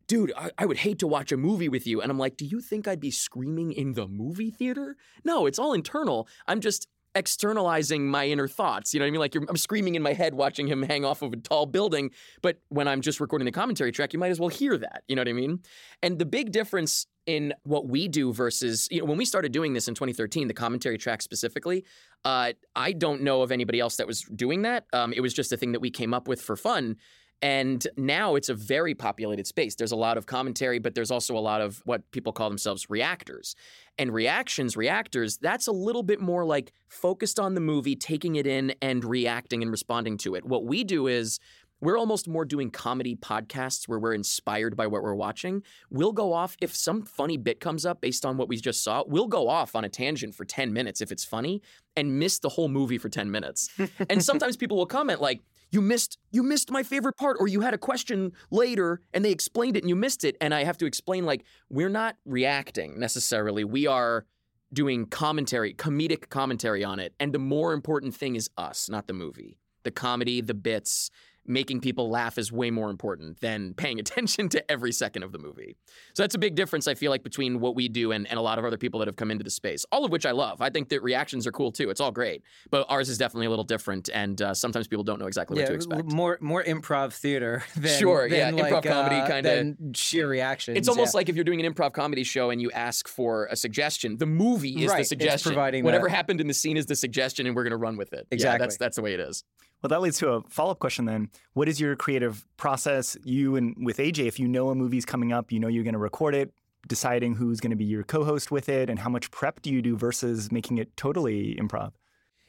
dude, 0.07 0.33
I, 0.37 0.51
I 0.59 0.67
would 0.67 0.79
hate 0.79 1.01
to 1.01 1.07
watch 1.07 1.33
a 1.33 1.37
movie 1.37 1.69
with 1.69 1.87
you. 1.87 2.01
And 2.01 2.11
I'm 2.11 2.19
like, 2.19 2.37
do 2.37 2.45
you 2.45 2.61
think 2.61 2.87
I'd 2.87 3.01
be 3.01 3.11
screaming 3.11 3.73
in 3.73 3.95
the 3.95 4.07
movie 4.07 4.51
theater? 4.51 4.97
No, 5.25 5.47
it's 5.47 5.59
all 5.59 5.73
internal. 5.73 6.29
I'm 6.47 6.61
just 6.61 6.89
externalizing 7.17 8.07
my 8.09 8.27
inner 8.27 8.47
thoughts. 8.47 8.93
You 8.93 9.01
know 9.01 9.07
what 9.07 9.09
I 9.09 9.11
mean? 9.13 9.21
Like 9.21 9.35
I'm 9.35 9.57
screaming 9.57 9.95
in 9.95 10.03
my 10.03 10.13
head 10.13 10.35
watching 10.35 10.67
him 10.69 10.83
hang 10.83 11.05
off 11.05 11.23
of 11.23 11.33
a 11.33 11.37
tall 11.37 11.65
building. 11.67 12.11
But 12.43 12.61
when 12.69 12.87
I'm 12.87 13.01
just 13.01 13.21
recording 13.21 13.47
the 13.47 13.53
commentary 13.53 13.91
track, 13.91 14.13
you 14.13 14.19
might 14.19 14.31
as 14.31 14.39
well 14.39 14.51
hear 14.51 14.77
that. 14.77 15.03
You 15.09 15.17
know 15.17 15.21
what 15.21 15.29
I 15.29 15.33
mean? 15.33 15.61
And 16.03 16.19
the 16.19 16.27
big 16.27 16.53
difference 16.53 17.07
in 17.25 17.55
what 17.65 17.89
we 17.89 18.07
do 18.07 18.33
versus, 18.33 18.87
you 18.91 19.01
know, 19.01 19.07
when 19.07 19.17
we 19.17 19.25
started 19.25 19.51
doing 19.51 19.73
this 19.73 19.89
in 19.89 19.95
2013, 19.95 20.47
the 20.47 20.55
commentary 20.55 20.99
track 20.99 21.23
specifically, 21.23 21.85
uh, 22.25 22.53
I 22.77 22.93
don't 22.93 23.23
know 23.23 23.43
of 23.43 23.51
anybody 23.51 23.81
else 23.81 23.97
that 23.97 24.07
was 24.07 24.23
doing 24.23 24.63
that. 24.63 24.85
Um, 24.93 25.13
it 25.13 25.21
was 25.21 25.33
just 25.35 25.53
a 25.53 25.57
thing 25.57 25.73
that 25.73 25.81
we 25.81 25.91
came 25.91 26.15
up 26.15 26.29
with 26.29 26.41
for 26.41 26.55
fun. 26.55 26.97
And 27.43 27.87
now 27.97 28.35
it's 28.35 28.49
a 28.49 28.55
very 28.55 28.95
populated 28.95 29.47
space. 29.47 29.75
There's 29.75 29.93
a 29.93 29.97
lot 29.97 30.17
of 30.17 30.27
commentary, 30.27 30.79
but 30.79 30.95
there's 30.95 31.11
also 31.11 31.37
a 31.37 31.41
lot 31.41 31.61
of 31.61 31.83
what 31.85 32.11
people 32.11 32.33
call 32.33 32.49
themselves 32.49 32.89
reactors. 32.89 33.55
And 33.99 34.13
reactions, 34.13 34.77
reactors, 34.77 35.37
that's 35.37 35.67
a 35.67 35.73
little 35.73 36.03
bit 36.03 36.21
more 36.21 36.45
like 36.45 36.73
focused 36.89 37.39
on 37.39 37.55
the 37.55 37.61
movie, 37.61 37.95
taking 37.95 38.37
it 38.37 38.47
in 38.47 38.75
and 38.81 39.05
reacting 39.05 39.63
and 39.63 39.71
responding 39.71 40.17
to 40.19 40.35
it. 40.35 40.45
What 40.45 40.65
we 40.65 40.83
do 40.83 41.07
is 41.07 41.39
we're 41.81 41.99
almost 41.99 42.27
more 42.27 42.45
doing 42.45 42.71
comedy 42.71 43.15
podcasts 43.15 43.87
where 43.87 43.99
we're 43.99 44.15
inspired 44.15 44.77
by 44.77 44.87
what 44.87 45.03
we're 45.03 45.15
watching. 45.15 45.63
We'll 45.91 46.13
go 46.13 46.33
off 46.33 46.57
if 46.63 46.75
some 46.75 47.03
funny 47.03 47.37
bit 47.37 47.61
comes 47.61 47.85
up 47.85 48.01
based 48.01 48.25
on 48.25 48.39
what 48.39 48.49
we 48.49 48.57
just 48.57 48.83
saw. 48.83 49.05
We'll 49.07 49.27
go 49.27 49.49
off 49.49 49.77
on 49.77 49.85
a 49.85 49.89
tangent 49.89 50.35
for 50.35 50.47
10 50.47 50.73
minutes 50.73 51.03
if 51.03 51.13
it's 51.13 51.25
funny 51.25 51.61
and 51.95 52.19
miss 52.19 52.39
the 52.39 52.49
whole 52.49 52.69
movie 52.69 52.99
for 52.99 53.11
10 53.11 53.31
minutes. 53.31 53.69
and 54.11 54.25
sometimes 54.25 54.57
people 54.57 54.79
will 54.79 54.87
comment 54.87 55.21
like, 55.21 55.43
you 55.71 55.81
missed 55.81 56.19
you 56.31 56.43
missed 56.43 56.71
my 56.71 56.83
favorite 56.83 57.17
part 57.17 57.37
or 57.41 57.49
you 57.49 57.61
had 57.61 57.75
a 57.75 57.79
question 57.79 58.33
later 58.51 59.01
and 59.13 59.25
they 59.25 59.33
explained 59.33 59.77
it 59.77 59.83
and 59.83 59.89
you 59.89 59.97
missed 59.97 60.25
it 60.25 60.37
and 60.41 60.55
I 60.55 60.65
have 60.65 60.79
to 60.79 60.87
explain 60.87 61.25
like 61.25 61.45
we're 61.69 61.89
not 61.89 62.17
reacting 62.25 62.99
necessarily. 62.99 63.65
We 63.65 63.87
are 63.87 64.27
doing 64.73 65.07
commentary, 65.07 65.75
comedic 65.75 66.29
commentary 66.29 66.85
on 66.85 66.99
it. 66.99 67.15
And 67.21 67.33
the 67.33 67.39
more 67.39 67.73
important 67.73 68.15
thing 68.15 68.37
is 68.37 68.51
us, 68.57 68.89
not 68.89 69.07
the 69.07 69.13
movie. 69.13 69.59
The 69.85 69.91
comedy, 69.91 70.41
the 70.41 70.55
bits, 70.55 71.11
making 71.49 71.81
people 71.81 72.09
laugh 72.11 72.39
is 72.39 72.51
way 72.53 72.71
more 72.71 72.91
important 72.91 73.41
than 73.41 73.75
paying 73.75 73.99
attention 74.05 74.49
to 74.51 74.71
every 74.71 74.93
second 74.93 75.23
of 75.23 75.33
the 75.33 75.39
movie. 75.39 75.77
So 76.15 76.23
that's 76.23 76.35
a 76.35 76.39
big 76.39 76.55
difference, 76.55 76.87
I 76.89 76.95
feel 76.95 77.11
like, 77.11 77.23
between 77.23 77.61
what 77.61 77.75
we 77.75 77.89
do 77.89 78.13
and, 78.13 78.27
and 78.29 78.39
a 78.39 78.43
lot 78.43 78.59
of 78.59 78.65
other 78.65 78.79
people 78.79 79.01
that 79.01 79.09
have 79.09 79.17
come 79.17 79.31
into 79.31 79.45
the 79.45 79.51
space, 79.51 79.85
all 79.93 80.05
of 80.05 80.11
which 80.11 80.27
I 80.27 80.33
love. 80.33 80.61
I 80.61 80.71
think 80.71 80.89
that 80.91 81.03
reactions 81.03 81.47
are 81.47 81.53
cool 81.53 81.73
too. 81.73 81.91
It's 81.91 82.01
all 82.01 82.11
great. 82.13 82.43
But 82.71 82.87
ours 82.89 83.09
is 83.09 83.19
definitely 83.19 83.47
a 83.47 83.51
little 83.51 83.65
different. 83.65 84.09
And 84.13 84.41
uh, 84.41 84.55
sometimes 84.55 84.87
people 84.89 85.05
don't 85.05 85.19
know 85.19 85.27
exactly 85.27 85.59
what 85.61 85.67
to 85.67 85.75
expect. 85.75 86.13
more 86.13 86.39
more 86.41 86.63
improv 86.65 87.13
theater 87.13 87.63
than 87.77 87.99
Sure, 87.99 88.27
yeah, 88.27 88.51
than 88.51 88.59
improv 88.61 88.83
comedy 88.85 89.17
uh, 89.17 89.27
kinda- 89.27 89.49
than 89.57 89.93
sheer 89.95 90.29
reactions. 90.29 90.77
It's 90.79 90.89
almost 90.89 91.15
yeah. 91.15 91.19
like 91.19 91.29
if 91.29 91.35
you're 91.37 91.45
doing 91.45 91.65
an 91.65 91.73
improv 91.73 91.93
comedy 91.93 92.25
show 92.25 92.51
and 92.51 92.61
you 92.61 92.71
ask 92.73 93.09
for 93.09 93.47
a 93.47 93.57
suggestion, 93.57 94.17
the 94.19 94.27
movie 94.27 94.85
is 94.85 94.91
Right, 94.91 94.99
the 94.99 95.05
suggestion. 95.05 95.53
providing 95.53 95.85
Whatever 95.85 96.09
that- 96.09 96.15
happened 96.17 96.41
in 96.41 96.47
the 96.47 96.55
scene 96.55 96.77
is 96.77 96.87
the 96.87 96.97
suggestion, 96.97 97.47
and 97.47 97.55
we're 97.57 97.63
going 97.65 97.71
to 97.73 97.77
run 97.77 97.97
with 97.97 98.13
it. 98.13 98.27
Yeah, 98.31 98.35
Exactly. 98.35 98.65
that's 98.65 98.77
that's 98.77 98.97
the 98.97 99.03
way 99.03 99.15
it 99.15 99.21
is. 99.21 99.45
Well, 99.83 99.89
that 99.89 100.01
leads 100.01 100.19
to 100.19 100.31
a 100.33 100.43
follow 100.49 100.73
up 100.73 100.79
question 100.79 101.05
then. 101.05 101.31
What 101.53 101.69
is 101.69 101.81
your 101.81 101.97
creative 101.97 102.47
process? 102.57 103.17
You 103.25 103.57
and 103.57 103.75
with 103.85 103.99
AJ, 103.99 104.27
if 104.27 104.39
you 104.39 104.49
know 104.49 104.71
a 104.71 104.75
movie's 104.75 105.05
coming 105.05 105.33
up, 105.33 105.53
you 105.53 105.61
know 105.61 105.69
you're 105.69 105.85
going 105.85 105.93
to 105.95 105.99
record 105.99 106.35
it, 106.35 106.53
deciding 106.89 107.35
who's 107.35 107.61
going 107.61 107.71
to 107.71 107.77
be 107.77 107.85
your 107.85 108.03
co 108.03 108.25
host 108.25 108.51
with 108.51 108.69
it, 108.69 108.89
and 108.91 108.99
how 108.99 109.11
much 109.11 109.31
prep 109.31 109.63
do 109.63 109.71
you 109.73 109.83
do 109.83 109.97
versus 109.97 110.51
making 110.51 110.79
it 110.79 110.97
totally 110.97 111.55
improv? 111.57 111.93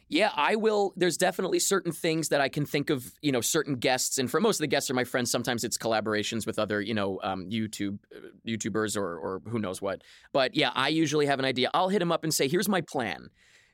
Yeah, 0.10 0.32
I 0.36 0.56
will. 0.56 0.94
There's 0.96 1.18
definitely 1.18 1.60
certain 1.60 1.92
things 1.92 2.30
that 2.30 2.40
I 2.40 2.48
can 2.48 2.66
think 2.66 2.90
of, 2.90 3.12
you 3.22 3.30
know, 3.34 3.42
certain 3.42 3.76
guests, 3.76 4.18
and 4.18 4.32
for 4.32 4.40
most 4.40 4.56
of 4.56 4.62
the 4.64 4.68
guests 4.68 4.90
are 4.90 4.94
my 4.94 5.04
friends. 5.04 5.30
Sometimes 5.30 5.66
it's 5.66 5.78
collaborations 5.78 6.48
with 6.48 6.58
other, 6.60 6.80
you 6.82 6.94
know, 6.94 7.20
um, 7.24 7.50
YouTube 7.50 8.00
uh, 8.16 8.30
YouTubers 8.48 8.96
or 8.96 9.18
or 9.18 9.42
who 9.50 9.60
knows 9.60 9.82
what. 9.82 10.04
But 10.32 10.56
yeah, 10.56 10.72
I 10.74 10.88
usually 10.88 11.26
have 11.26 11.40
an 11.40 11.46
idea. 11.46 11.70
I'll 11.74 11.90
hit 11.90 12.00
them 12.00 12.14
up 12.14 12.24
and 12.24 12.34
say, 12.34 12.48
"Here's 12.48 12.70
my 12.70 12.80
plan," 12.80 13.28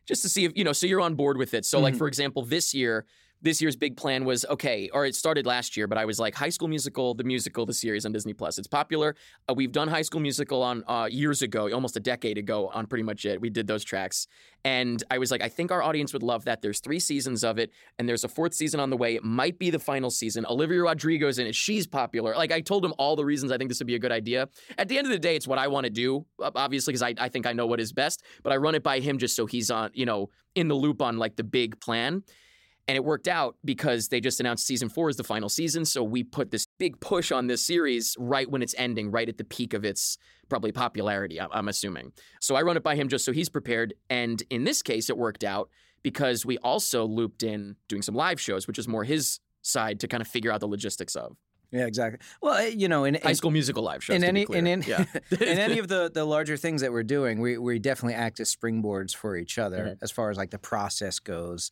just 0.07 0.23
to 0.23 0.29
see 0.29 0.45
if 0.45 0.53
you 0.55 0.63
know. 0.63 0.73
So 0.73 0.87
you're 0.87 1.01
on 1.01 1.13
board 1.13 1.37
with 1.37 1.53
it. 1.53 1.65
So 1.65 1.79
like 1.79 1.95
Mhm. 1.95 1.97
for 1.97 2.07
example, 2.07 2.43
this 2.43 2.73
year. 2.73 3.05
This 3.43 3.61
year's 3.61 3.75
big 3.75 3.97
plan 3.97 4.23
was 4.23 4.45
okay, 4.45 4.89
or 4.93 5.05
it 5.05 5.15
started 5.15 5.45
last 5.45 5.75
year, 5.75 5.85
but 5.85 5.97
I 5.97 6.05
was 6.05 6.17
like 6.17 6.33
High 6.33 6.47
School 6.47 6.69
Musical, 6.69 7.13
the 7.13 7.25
musical, 7.25 7.65
the 7.65 7.73
series 7.73 8.05
on 8.05 8.13
Disney 8.13 8.31
Plus. 8.31 8.57
It's 8.57 8.69
popular. 8.69 9.17
Uh, 9.49 9.53
we've 9.53 9.73
done 9.73 9.89
High 9.89 10.03
School 10.03 10.21
Musical 10.21 10.63
on 10.63 10.81
uh, 10.87 11.09
years 11.11 11.41
ago, 11.41 11.69
almost 11.73 11.97
a 11.97 11.99
decade 11.99 12.37
ago, 12.37 12.71
on 12.73 12.87
pretty 12.87 13.03
much 13.03 13.25
it. 13.25 13.41
We 13.41 13.49
did 13.49 13.67
those 13.67 13.83
tracks, 13.83 14.27
and 14.63 15.03
I 15.11 15.17
was 15.17 15.29
like, 15.29 15.41
I 15.41 15.49
think 15.49 15.71
our 15.71 15.83
audience 15.83 16.13
would 16.13 16.23
love 16.23 16.45
that. 16.45 16.61
There's 16.61 16.79
three 16.79 16.99
seasons 16.99 17.43
of 17.43 17.59
it, 17.59 17.73
and 17.99 18.07
there's 18.07 18.23
a 18.23 18.29
fourth 18.29 18.53
season 18.53 18.79
on 18.79 18.89
the 18.89 18.95
way. 18.95 19.15
It 19.15 19.25
might 19.25 19.59
be 19.59 19.69
the 19.69 19.79
final 19.79 20.09
season. 20.09 20.45
Olivia 20.49 20.81
Rodrigo's 20.81 21.37
in 21.37 21.45
it. 21.45 21.53
She's 21.53 21.85
popular. 21.85 22.37
Like 22.37 22.53
I 22.53 22.61
told 22.61 22.85
him 22.85 22.93
all 22.97 23.17
the 23.17 23.25
reasons 23.25 23.51
I 23.51 23.57
think 23.57 23.69
this 23.69 23.79
would 23.81 23.87
be 23.87 23.95
a 23.95 23.99
good 23.99 24.13
idea. 24.13 24.47
At 24.77 24.87
the 24.87 24.97
end 24.97 25.05
of 25.05 25.11
the 25.11 25.19
day, 25.19 25.35
it's 25.35 25.49
what 25.49 25.59
I 25.59 25.67
want 25.67 25.83
to 25.83 25.89
do, 25.89 26.25
obviously, 26.39 26.93
because 26.93 27.03
I, 27.03 27.13
I 27.17 27.27
think 27.27 27.45
I 27.45 27.51
know 27.51 27.67
what 27.67 27.81
is 27.81 27.91
best. 27.91 28.23
But 28.41 28.53
I 28.53 28.55
run 28.55 28.73
it 28.73 28.83
by 28.83 29.01
him 29.01 29.17
just 29.17 29.35
so 29.35 29.45
he's 29.45 29.69
on, 29.69 29.91
you 29.93 30.05
know, 30.05 30.29
in 30.55 30.69
the 30.69 30.75
loop 30.75 31.01
on 31.01 31.17
like 31.17 31.35
the 31.35 31.43
big 31.43 31.77
plan. 31.81 32.23
And 32.87 32.97
it 32.97 33.05
worked 33.05 33.27
out 33.29 33.55
because 33.63 34.09
they 34.09 34.19
just 34.19 34.39
announced 34.41 34.65
season 34.67 34.89
four 34.89 35.09
is 35.09 35.15
the 35.15 35.23
final 35.23 35.47
season. 35.47 35.85
So 35.85 36.03
we 36.03 36.23
put 36.23 36.51
this 36.51 36.67
big 36.79 36.99
push 36.99 37.31
on 37.31 37.47
this 37.47 37.63
series 37.63 38.15
right 38.19 38.49
when 38.49 38.61
it's 38.61 38.75
ending, 38.77 39.09
right 39.09 39.29
at 39.29 39.37
the 39.37 39.45
peak 39.45 39.73
of 39.73 39.85
its 39.85 40.17
probably 40.49 40.73
popularity, 40.73 41.39
I'm, 41.39 41.69
assuming. 41.69 42.11
So 42.41 42.55
I 42.55 42.61
run 42.61 42.75
it 42.75 42.83
by 42.83 42.95
him 42.95 43.07
just 43.07 43.23
so 43.23 43.31
he's 43.31 43.47
prepared. 43.47 43.93
And 44.09 44.43
in 44.49 44.65
this 44.65 44.81
case, 44.81 45.09
it 45.09 45.17
worked 45.17 45.45
out 45.45 45.69
because 46.03 46.45
we 46.45 46.57
also 46.57 47.05
looped 47.05 47.41
in 47.43 47.77
doing 47.87 48.01
some 48.01 48.15
live 48.15 48.41
shows, 48.41 48.67
which 48.67 48.77
is 48.77 48.87
more 48.87 49.05
his 49.05 49.39
side 49.61 50.01
to 50.01 50.07
kind 50.09 50.19
of 50.19 50.27
figure 50.27 50.51
out 50.51 50.59
the 50.59 50.67
logistics 50.67 51.15
of 51.15 51.37
yeah, 51.73 51.87
exactly. 51.87 52.19
Well, 52.39 52.53
uh, 52.53 52.67
you 52.67 52.87
know, 52.87 53.03
in, 53.03 53.15
high 53.15 53.33
school 53.33 53.49
musical 53.49 53.81
live 53.81 54.03
shows. 54.03 54.17
in 54.17 54.23
any 54.23 54.45
in 54.47 54.67
any 54.67 54.85
yeah. 54.85 55.05
in 55.31 55.57
any 55.57 55.79
of 55.79 55.87
the 55.87 56.11
the 56.13 56.23
larger 56.23 56.55
things 56.55 56.81
that 56.81 56.91
we're 56.91 57.01
doing, 57.01 57.41
we 57.41 57.57
we 57.57 57.79
definitely 57.79 58.13
act 58.13 58.39
as 58.39 58.55
springboards 58.55 59.15
for 59.15 59.35
each 59.35 59.57
other 59.57 59.85
Mhm. 59.85 59.97
as 60.03 60.11
far 60.11 60.29
as 60.29 60.37
like 60.37 60.51
the 60.51 60.59
process 60.59 61.17
goes. 61.17 61.71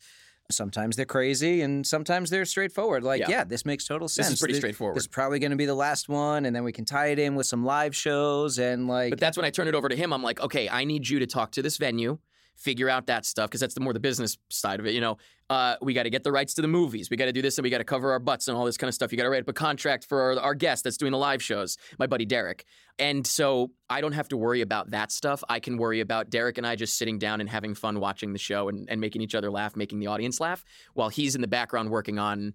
Sometimes 0.52 0.96
they're 0.96 1.04
crazy, 1.06 1.62
and 1.62 1.86
sometimes 1.86 2.30
they're 2.30 2.44
straightforward. 2.44 3.02
Like, 3.02 3.20
Yeah. 3.20 3.30
yeah, 3.30 3.44
this 3.44 3.64
makes 3.66 3.84
total 3.86 4.08
sense. 4.08 4.28
this 4.28 4.34
is 4.34 4.40
pretty 4.40 4.54
Thi- 4.54 4.60
straightforward. 4.60 4.96
This 4.96 5.04
is 5.04 5.08
probably 5.08 5.38
going 5.38 5.50
to 5.50 5.56
be 5.56 5.66
the 5.66 5.74
last 5.74 6.08
one, 6.08 6.44
and 6.46 6.54
then 6.54 6.64
we 6.64 6.72
can 6.72 6.84
tie 6.84 7.08
it 7.08 7.18
in 7.18 7.34
with 7.34 7.46
some 7.46 7.64
live 7.64 7.94
shows 7.96 8.58
and 8.58 8.86
like. 8.86 9.10
But 9.10 9.20
that's 9.20 9.36
when 9.36 9.44
I 9.46 9.50
turn 9.50 9.68
it 9.68 9.74
over 9.74 9.88
to 9.88 9.96
him. 9.96 10.12
I'm 10.12 10.22
like, 10.22 10.40
okay, 10.40 10.68
I 10.68 10.84
need 10.84 11.08
you 11.08 11.18
to 11.18 11.26
talk 11.26 11.52
to 11.52 11.62
this 11.62 11.76
venue, 11.78 12.18
figure 12.62 12.88
out 12.88 13.06
that 13.06 13.26
stuff 13.26 13.50
because 13.50 13.60
that's 13.60 13.74
the 13.74 13.80
more 13.80 13.92
the 13.92 14.00
business 14.00 14.38
side 14.48 14.80
of 14.80 14.86
it. 14.86 14.94
You 14.94 15.00
know, 15.00 15.18
uh, 15.50 15.76
we 15.82 15.92
got 15.94 16.04
to 16.04 16.10
get 16.10 16.22
the 16.24 16.32
rights 16.32 16.54
to 16.54 16.62
the 16.62 16.68
movies. 16.68 17.10
We 17.10 17.16
got 17.16 17.26
to 17.26 17.32
do 17.32 17.42
this 17.42 17.58
and 17.58 17.62
we 17.62 17.70
got 17.70 17.78
to 17.78 17.84
cover 17.84 18.12
our 18.12 18.18
butts 18.18 18.48
and 18.48 18.56
all 18.56 18.64
this 18.64 18.76
kind 18.76 18.88
of 18.88 18.94
stuff. 18.94 19.12
You 19.12 19.18
got 19.18 19.24
to 19.24 19.30
write 19.30 19.42
up 19.42 19.48
a 19.48 19.52
contract 19.52 20.04
for 20.04 20.20
our, 20.20 20.40
our 20.40 20.54
guest 20.54 20.84
that's 20.84 20.96
doing 20.96 21.12
the 21.12 21.18
live 21.18 21.42
shows, 21.42 21.76
my 21.98 22.06
buddy 22.06 22.24
Derek. 22.24 22.64
And 22.98 23.26
so 23.26 23.72
I 23.90 24.00
don't 24.00 24.12
have 24.12 24.28
to 24.28 24.36
worry 24.36 24.60
about 24.60 24.90
that 24.90 25.10
stuff. 25.10 25.42
I 25.48 25.60
can 25.60 25.76
worry 25.76 26.00
about 26.00 26.30
Derek 26.30 26.58
and 26.58 26.66
I 26.66 26.76
just 26.76 26.96
sitting 26.96 27.18
down 27.18 27.40
and 27.40 27.50
having 27.50 27.74
fun 27.74 28.00
watching 28.00 28.32
the 28.32 28.38
show 28.38 28.68
and, 28.68 28.88
and 28.88 29.00
making 29.00 29.22
each 29.22 29.34
other 29.34 29.50
laugh, 29.50 29.76
making 29.76 29.98
the 29.98 30.06
audience 30.06 30.40
laugh, 30.40 30.64
while 30.94 31.08
he's 31.08 31.34
in 31.34 31.40
the 31.40 31.48
background 31.48 31.90
working 31.90 32.18
on. 32.18 32.54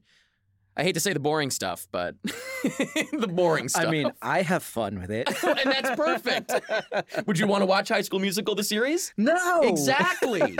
I 0.80 0.84
hate 0.84 0.94
to 0.94 1.00
say 1.00 1.12
the 1.12 1.20
boring 1.20 1.50
stuff, 1.50 1.88
but 1.92 2.16
the 2.24 3.28
boring 3.28 3.68
stuff. 3.68 3.88
I 3.88 3.90
mean, 3.92 4.12
I 4.22 4.44
have 4.44 4.62
fun 4.62 5.00
with 5.00 5.10
it. 5.10 5.28
and 5.44 5.72
that's 5.72 5.90
perfect. 5.96 6.54
Would 7.28 7.40
you 7.40 7.48
want 7.48 7.64
to 7.64 7.66
watch 7.66 7.90
High 7.90 8.02
School 8.02 8.20
Musical, 8.20 8.54
the 8.54 8.64
series? 8.64 9.12
no, 9.18 9.62
Exactly. 9.64 10.56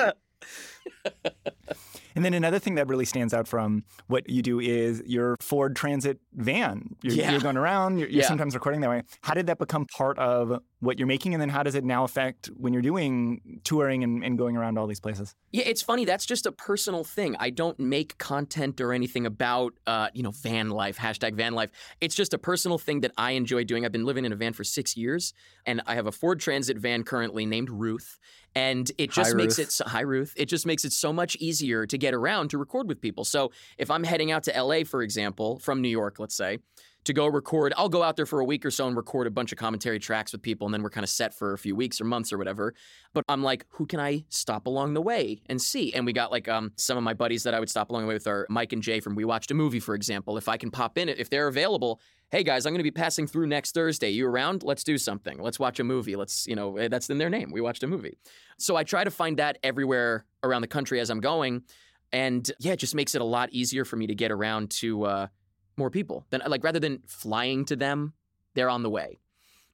And 2.16 2.26
then 2.26 2.34
another 2.34 2.58
thing 2.58 2.76
that 2.76 2.88
really 2.88 3.06
stands 3.06 3.32
out 3.32 3.48
from 3.48 3.84
what 4.08 4.28
you 4.28 4.42
do 4.42 4.60
is 4.60 5.04
your 5.06 5.36
Ford 5.40 5.76
Transit 5.76 6.20
van. 6.34 6.96
You're, 7.04 7.14
Yeah. 7.14 7.30
you're 7.32 7.40
going 7.40 7.58
around, 7.58 8.00
you're, 8.00 8.10
you're 8.10 8.22
Yeah. 8.24 8.28
sometimes 8.28 8.56
recording 8.56 8.82
that 8.82 8.90
way. 8.90 9.04
How 9.22 9.36
did 9.36 9.46
that 9.48 9.60
become 9.60 9.86
part 9.86 10.18
of 10.18 10.60
what 10.80 11.00
you're 11.00 11.08
making? 11.08 11.34
And 11.34 11.42
then 11.42 11.50
how 11.50 11.64
does 11.64 11.76
it 11.76 11.84
now 11.84 12.04
affect 12.04 12.48
when 12.48 12.72
you're 12.72 12.84
doing 12.84 13.62
touring 13.64 14.04
and, 14.04 14.24
and 14.24 14.38
going 14.38 14.56
around 14.56 14.78
all 14.78 14.86
these 14.86 15.00
places? 15.00 15.34
Yeah, 15.52 15.64
it's 15.66 15.82
funny. 15.82 16.06
That's 16.06 16.26
just 16.26 16.46
a 16.46 16.52
personal 16.52 17.04
thing. 17.04 17.36
I 17.40 17.50
don't 17.50 17.80
make 17.80 18.18
content 18.20 18.80
or 18.80 18.94
anything 18.94 19.26
about, 19.26 19.74
uh, 19.88 20.10
you 20.14 20.22
know, 20.22 20.32
van 20.32 20.70
life, 20.70 20.98
hashtag 20.98 21.34
van 21.36 21.54
life. 21.54 21.72
It's 22.00 22.14
just 22.16 22.34
a 22.34 22.38
personal 22.38 22.78
thing 22.78 23.02
that 23.02 23.12
I 23.18 23.32
enjoy 23.32 23.64
doing. 23.64 23.86
I've 23.86 23.92
been 23.92 24.06
living 24.06 24.26
in 24.26 24.32
a 24.32 24.36
van 24.36 24.54
for 24.54 24.64
six 24.64 24.96
years, 24.96 25.34
and 25.66 25.82
I 25.88 25.96
have 25.96 26.06
a 26.06 26.12
Ford 26.12 26.40
Transit 26.40 26.78
van 26.78 27.04
currently 27.04 27.46
named 27.46 27.70
Ruth. 27.70 28.20
And 28.54 28.92
it 28.98 29.12
just 29.12 29.32
Hi, 29.32 29.38
makes 29.38 29.58
Ruth. 29.58 29.68
it 29.68 29.72
so, 29.72 29.86
hi 29.86 30.02
Ruth. 30.02 30.34
It 30.36 30.46
just 30.46 30.66
makes 30.66 30.84
it 30.84 30.92
so 30.92 31.14
much 31.14 31.36
easier 31.38 31.86
to 31.86 31.98
get 31.98 32.14
around 32.14 32.50
to 32.50 32.58
record 32.58 32.88
with 32.88 33.02
people. 33.02 33.24
So 33.24 33.52
if 33.78 33.92
I'm 33.92 34.04
heading 34.04 34.32
out 34.32 34.44
to 34.44 34.62
LA, 34.64 34.84
for 34.84 35.02
example, 35.02 35.60
from 35.60 35.82
New 35.82 35.90
York, 35.90 36.20
let's 36.20 36.36
say, 36.36 36.60
to 37.08 37.14
go 37.14 37.26
record, 37.28 37.74
I'll 37.76 37.90
go 37.90 38.04
out 38.04 38.16
there 38.16 38.26
for 38.26 38.40
a 38.40 38.46
week 38.46 38.66
or 38.66 38.72
so 38.72 38.88
and 38.88 38.96
record 38.96 39.28
a 39.28 39.32
bunch 39.32 39.52
of 39.52 39.58
commentary 39.58 40.00
tracks 40.00 40.32
with 40.32 40.42
people, 40.42 40.68
and 40.68 40.74
then 40.74 40.84
we're 40.84 40.90
kind 40.90 41.04
of 41.04 41.10
set 41.10 41.34
for 41.34 41.54
a 41.54 41.58
few 41.58 41.76
weeks 41.76 42.00
or 42.00 42.06
months 42.06 42.32
or 42.32 42.38
whatever. 42.38 42.74
But 43.14 43.24
I'm 43.28 43.44
like, 43.44 43.66
who 43.70 43.86
can 43.86 44.00
I 44.00 44.26
stop 44.30 44.68
along 44.68 44.94
the 44.94 45.02
way 45.02 45.42
and 45.48 45.62
see? 45.62 45.94
And 45.94 46.06
we 46.06 46.14
got 46.14 46.32
like 46.32 46.48
um 46.48 46.72
some 46.76 46.98
of 46.98 47.04
my 47.04 47.14
buddies 47.14 47.44
that 47.44 47.54
I 47.54 47.60
would 47.60 47.70
stop 47.70 47.90
along 47.90 48.04
the 48.04 48.08
way 48.10 48.14
with 48.14 48.28
are 48.28 48.46
Mike 48.50 48.74
and 48.74 48.84
Jay 48.84 49.00
from 49.00 49.16
We 49.16 49.26
Watched 49.26 49.52
a 49.52 49.54
Movie, 49.54 49.80
for 49.80 49.96
example. 49.96 50.38
If 50.38 50.48
I 50.48 50.58
can 50.58 50.70
pop 50.70 50.98
in, 50.98 51.10
if 51.10 51.30
they're 51.30 51.48
available, 51.48 52.00
hey 52.30 52.44
guys, 52.44 52.66
I'm 52.66 52.74
going 52.74 52.80
to 52.80 52.84
be 52.84 52.92
passing 52.92 53.26
through 53.26 53.48
next 53.48 53.74
Thursday. 53.74 54.10
You 54.10 54.28
around? 54.28 54.64
Let's 54.64 54.84
do 54.84 54.98
something. 54.98 55.42
Let's 55.42 55.60
watch 55.60 55.80
a 55.80 55.84
movie. 55.86 56.18
Let's, 56.18 56.46
you 56.46 56.56
know, 56.56 56.76
eh, 56.76 56.90
that's 56.90 57.10
in 57.10 57.18
their 57.18 57.30
name. 57.30 57.52
We 57.52 57.62
watched 57.62 57.84
a 57.84 57.88
movie. 57.88 58.18
So 58.58 58.76
I 58.76 58.84
try 58.84 59.06
to 59.06 59.12
find 59.12 59.38
that 59.38 59.58
everywhere 59.64 60.26
around 60.44 60.62
the 60.62 60.68
country 60.68 61.00
as 61.00 61.10
I'm 61.10 61.22
going. 61.22 61.64
And 62.12 62.50
yeah, 62.60 62.74
it 62.74 62.80
just 62.80 62.96
makes 62.96 63.16
it 63.16 63.22
a 63.22 63.26
lot 63.26 63.50
easier 63.52 63.86
for 63.86 63.96
me 63.96 64.08
to 64.08 64.16
get 64.16 64.32
around 64.32 64.72
to 64.72 65.04
uh, 65.04 65.28
more 65.78 65.90
people. 65.90 66.26
Than 66.30 66.42
like 66.48 66.64
rather 66.64 66.80
than 66.80 67.02
flying 67.06 67.66
to 67.66 67.76
them, 67.76 68.14
they're 68.56 68.70
on 68.70 68.84
the 68.84 68.90
way. 68.90 69.20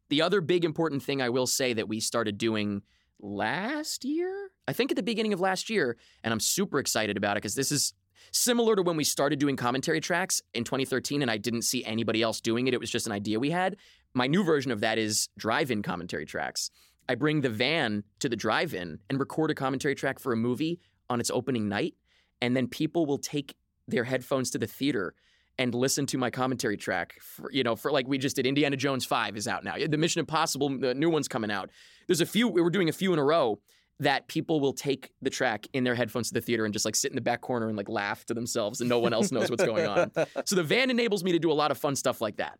The 0.09 0.21
other 0.21 0.41
big 0.41 0.65
important 0.65 1.01
thing 1.01 1.21
I 1.21 1.29
will 1.29 1.47
say 1.47 1.73
that 1.73 1.87
we 1.87 1.99
started 1.99 2.37
doing 2.37 2.83
last 3.19 4.03
year, 4.03 4.51
I 4.67 4.73
think 4.73 4.91
at 4.91 4.97
the 4.97 5.03
beginning 5.03 5.33
of 5.33 5.39
last 5.39 5.69
year, 5.69 5.97
and 6.23 6.33
I'm 6.33 6.39
super 6.39 6.79
excited 6.79 7.17
about 7.17 7.37
it 7.37 7.41
because 7.41 7.55
this 7.55 7.71
is 7.71 7.93
similar 8.31 8.75
to 8.75 8.81
when 8.81 8.97
we 8.97 9.03
started 9.03 9.39
doing 9.39 9.55
commentary 9.55 10.01
tracks 10.01 10.41
in 10.53 10.63
2013 10.63 11.21
and 11.21 11.31
I 11.31 11.37
didn't 11.37 11.63
see 11.63 11.83
anybody 11.85 12.21
else 12.21 12.41
doing 12.41 12.67
it. 12.67 12.73
It 12.73 12.79
was 12.79 12.89
just 12.89 13.05
an 13.05 13.11
idea 13.11 13.39
we 13.39 13.51
had. 13.51 13.77
My 14.13 14.27
new 14.27 14.43
version 14.43 14.71
of 14.71 14.81
that 14.81 14.97
is 14.97 15.29
drive 15.37 15.71
in 15.71 15.81
commentary 15.81 16.25
tracks. 16.25 16.69
I 17.09 17.15
bring 17.15 17.41
the 17.41 17.49
van 17.49 18.03
to 18.19 18.29
the 18.29 18.35
drive 18.35 18.73
in 18.73 18.99
and 19.09 19.19
record 19.19 19.51
a 19.51 19.55
commentary 19.55 19.95
track 19.95 20.19
for 20.19 20.31
a 20.31 20.37
movie 20.37 20.79
on 21.09 21.19
its 21.19 21.31
opening 21.31 21.67
night. 21.67 21.95
And 22.41 22.55
then 22.55 22.67
people 22.67 23.05
will 23.05 23.17
take 23.17 23.55
their 23.87 24.03
headphones 24.03 24.51
to 24.51 24.57
the 24.57 24.67
theater 24.67 25.13
and 25.57 25.73
listen 25.73 26.05
to 26.07 26.17
my 26.17 26.29
commentary 26.29 26.77
track. 26.77 27.15
For, 27.21 27.51
you 27.51 27.63
know, 27.63 27.75
for 27.75 27.91
like 27.91 28.07
we 28.07 28.17
just 28.17 28.35
did 28.35 28.45
Indiana 28.45 28.75
Jones 28.75 29.05
5 29.05 29.37
is 29.37 29.47
out 29.47 29.63
now. 29.63 29.75
The 29.77 29.97
Mission 29.97 30.19
Impossible, 30.19 30.77
the 30.77 30.93
new 30.93 31.09
one's 31.09 31.27
coming 31.27 31.51
out. 31.51 31.69
There's 32.07 32.21
a 32.21 32.25
few, 32.25 32.47
we're 32.47 32.69
doing 32.69 32.89
a 32.89 32.93
few 32.93 33.13
in 33.13 33.19
a 33.19 33.23
row 33.23 33.59
that 33.99 34.27
people 34.27 34.59
will 34.59 34.73
take 34.73 35.11
the 35.21 35.29
track 35.29 35.67
in 35.73 35.83
their 35.83 35.95
headphones 35.95 36.29
to 36.29 36.33
the 36.33 36.41
theater 36.41 36.65
and 36.65 36.73
just 36.73 36.85
like 36.85 36.95
sit 36.95 37.11
in 37.11 37.15
the 37.15 37.21
back 37.21 37.41
corner 37.41 37.67
and 37.67 37.77
like 37.77 37.89
laugh 37.89 38.25
to 38.25 38.33
themselves 38.33 38.81
and 38.81 38.89
no 38.89 38.99
one 38.99 39.13
else 39.13 39.31
knows 39.31 39.49
what's 39.49 39.63
going 39.63 39.87
on. 39.87 40.11
So 40.45 40.55
the 40.55 40.63
van 40.63 40.89
enables 40.89 41.23
me 41.23 41.31
to 41.31 41.39
do 41.39 41.51
a 41.51 41.53
lot 41.53 41.71
of 41.71 41.77
fun 41.77 41.95
stuff 41.95 42.19
like 42.21 42.37
that. 42.37 42.59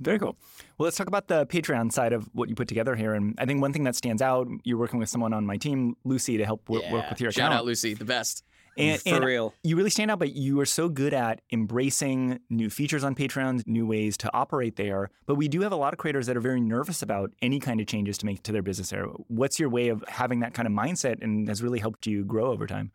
Very 0.00 0.18
cool. 0.18 0.36
Well, 0.76 0.84
let's 0.84 0.96
talk 0.96 1.06
about 1.06 1.28
the 1.28 1.46
Patreon 1.46 1.92
side 1.92 2.12
of 2.12 2.28
what 2.32 2.48
you 2.48 2.54
put 2.54 2.68
together 2.68 2.94
here. 2.94 3.14
And 3.14 3.34
I 3.38 3.46
think 3.46 3.62
one 3.62 3.72
thing 3.72 3.84
that 3.84 3.96
stands 3.96 4.20
out, 4.20 4.46
you're 4.64 4.76
working 4.76 4.98
with 4.98 5.08
someone 5.08 5.32
on 5.32 5.46
my 5.46 5.56
team, 5.56 5.96
Lucy, 6.04 6.36
to 6.36 6.44
help 6.44 6.68
work, 6.68 6.82
work 6.90 7.08
with 7.08 7.20
your 7.20 7.32
Shout 7.32 7.52
out 7.52 7.64
Lucy, 7.64 7.94
the 7.94 8.04
best. 8.04 8.44
Mm, 8.78 8.82
and, 8.92 9.02
For 9.02 9.14
and 9.16 9.24
real. 9.24 9.54
you 9.62 9.76
really 9.76 9.90
stand 9.90 10.10
out, 10.10 10.18
but 10.18 10.34
you 10.34 10.60
are 10.60 10.66
so 10.66 10.88
good 10.88 11.14
at 11.14 11.40
embracing 11.52 12.40
new 12.50 12.70
features 12.70 13.04
on 13.04 13.14
Patreon, 13.14 13.66
new 13.66 13.86
ways 13.86 14.16
to 14.18 14.34
operate 14.34 14.76
there. 14.76 15.10
But 15.26 15.36
we 15.36 15.48
do 15.48 15.62
have 15.62 15.72
a 15.72 15.76
lot 15.76 15.92
of 15.92 15.98
creators 15.98 16.26
that 16.26 16.36
are 16.36 16.40
very 16.40 16.60
nervous 16.60 17.02
about 17.02 17.32
any 17.42 17.58
kind 17.60 17.80
of 17.80 17.86
changes 17.86 18.18
to 18.18 18.26
make 18.26 18.42
to 18.44 18.52
their 18.52 18.62
business 18.62 18.90
there. 18.90 19.06
What's 19.28 19.58
your 19.58 19.68
way 19.68 19.88
of 19.88 20.04
having 20.08 20.40
that 20.40 20.54
kind 20.54 20.66
of 20.66 20.72
mindset 20.72 21.22
and 21.22 21.48
has 21.48 21.62
really 21.62 21.78
helped 21.78 22.06
you 22.06 22.24
grow 22.24 22.50
over 22.52 22.66
time? 22.66 22.92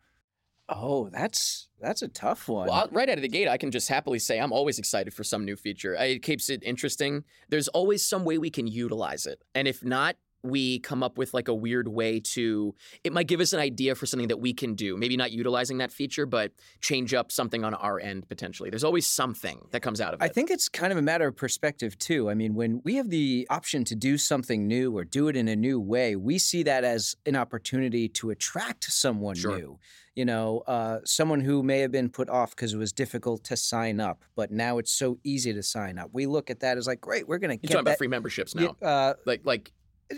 Oh, 0.68 1.10
that's 1.10 1.68
that's 1.80 2.00
a 2.02 2.08
tough 2.08 2.48
one. 2.48 2.68
Well, 2.68 2.88
right 2.92 3.08
out 3.08 3.18
of 3.18 3.22
the 3.22 3.28
gate, 3.28 3.48
I 3.48 3.58
can 3.58 3.70
just 3.70 3.88
happily 3.88 4.18
say 4.18 4.38
I'm 4.40 4.52
always 4.52 4.78
excited 4.78 5.12
for 5.12 5.24
some 5.24 5.44
new 5.44 5.56
feature. 5.56 5.94
It 5.94 6.22
keeps 6.22 6.48
it 6.48 6.62
interesting. 6.62 7.24
There's 7.48 7.68
always 7.68 8.04
some 8.04 8.24
way 8.24 8.38
we 8.38 8.48
can 8.48 8.66
utilize 8.66 9.26
it. 9.26 9.42
And 9.54 9.66
if 9.68 9.84
not, 9.84 10.16
we 10.42 10.78
come 10.80 11.02
up 11.02 11.18
with 11.18 11.32
like 11.34 11.48
a 11.48 11.54
weird 11.54 11.88
way 11.88 12.20
to, 12.20 12.74
it 13.04 13.12
might 13.12 13.26
give 13.28 13.40
us 13.40 13.52
an 13.52 13.60
idea 13.60 13.94
for 13.94 14.06
something 14.06 14.28
that 14.28 14.38
we 14.40 14.52
can 14.52 14.74
do. 14.74 14.96
Maybe 14.96 15.16
not 15.16 15.30
utilizing 15.32 15.78
that 15.78 15.92
feature, 15.92 16.26
but 16.26 16.52
change 16.80 17.14
up 17.14 17.30
something 17.30 17.64
on 17.64 17.74
our 17.74 18.00
end 18.00 18.28
potentially. 18.28 18.70
There's 18.70 18.84
always 18.84 19.06
something 19.06 19.60
that 19.70 19.82
comes 19.82 20.00
out 20.00 20.14
of 20.14 20.20
it. 20.20 20.24
I 20.24 20.28
think 20.28 20.50
it's 20.50 20.68
kind 20.68 20.92
of 20.92 20.98
a 20.98 21.02
matter 21.02 21.26
of 21.26 21.36
perspective 21.36 21.98
too. 21.98 22.28
I 22.30 22.34
mean, 22.34 22.54
when 22.54 22.80
we 22.84 22.96
have 22.96 23.10
the 23.10 23.46
option 23.50 23.84
to 23.84 23.94
do 23.94 24.18
something 24.18 24.66
new 24.66 24.96
or 24.96 25.04
do 25.04 25.28
it 25.28 25.36
in 25.36 25.48
a 25.48 25.56
new 25.56 25.78
way, 25.80 26.16
we 26.16 26.38
see 26.38 26.62
that 26.64 26.84
as 26.84 27.16
an 27.26 27.36
opportunity 27.36 28.08
to 28.08 28.30
attract 28.30 28.84
someone 28.92 29.36
Sure. 29.36 29.56
new. 29.56 29.78
You 30.14 30.26
know, 30.26 30.58
uh, 30.66 30.98
someone 31.04 31.40
who 31.40 31.62
may 31.62 31.78
have 31.78 31.90
been 31.90 32.10
put 32.10 32.28
off 32.28 32.50
because 32.50 32.74
it 32.74 32.76
was 32.76 32.92
difficult 32.92 33.44
to 33.44 33.56
sign 33.56 33.98
up, 33.98 34.24
but 34.36 34.50
now 34.50 34.76
it's 34.76 34.92
so 34.92 35.18
easy 35.24 35.54
to 35.54 35.62
sign 35.62 35.98
up. 35.98 36.10
We 36.12 36.26
look 36.26 36.50
at 36.50 36.60
that 36.60 36.76
as 36.76 36.86
like, 36.86 37.00
great, 37.00 37.26
we're 37.26 37.38
going 37.38 37.48
to 37.50 37.54
You're 37.62 37.68
get 37.68 37.72
talking 37.76 37.86
about 37.86 37.96
free 37.96 38.08
memberships 38.08 38.54
now. 38.54 38.76
uh, 38.82 39.14
Like, 39.24 39.40
like 39.46 39.72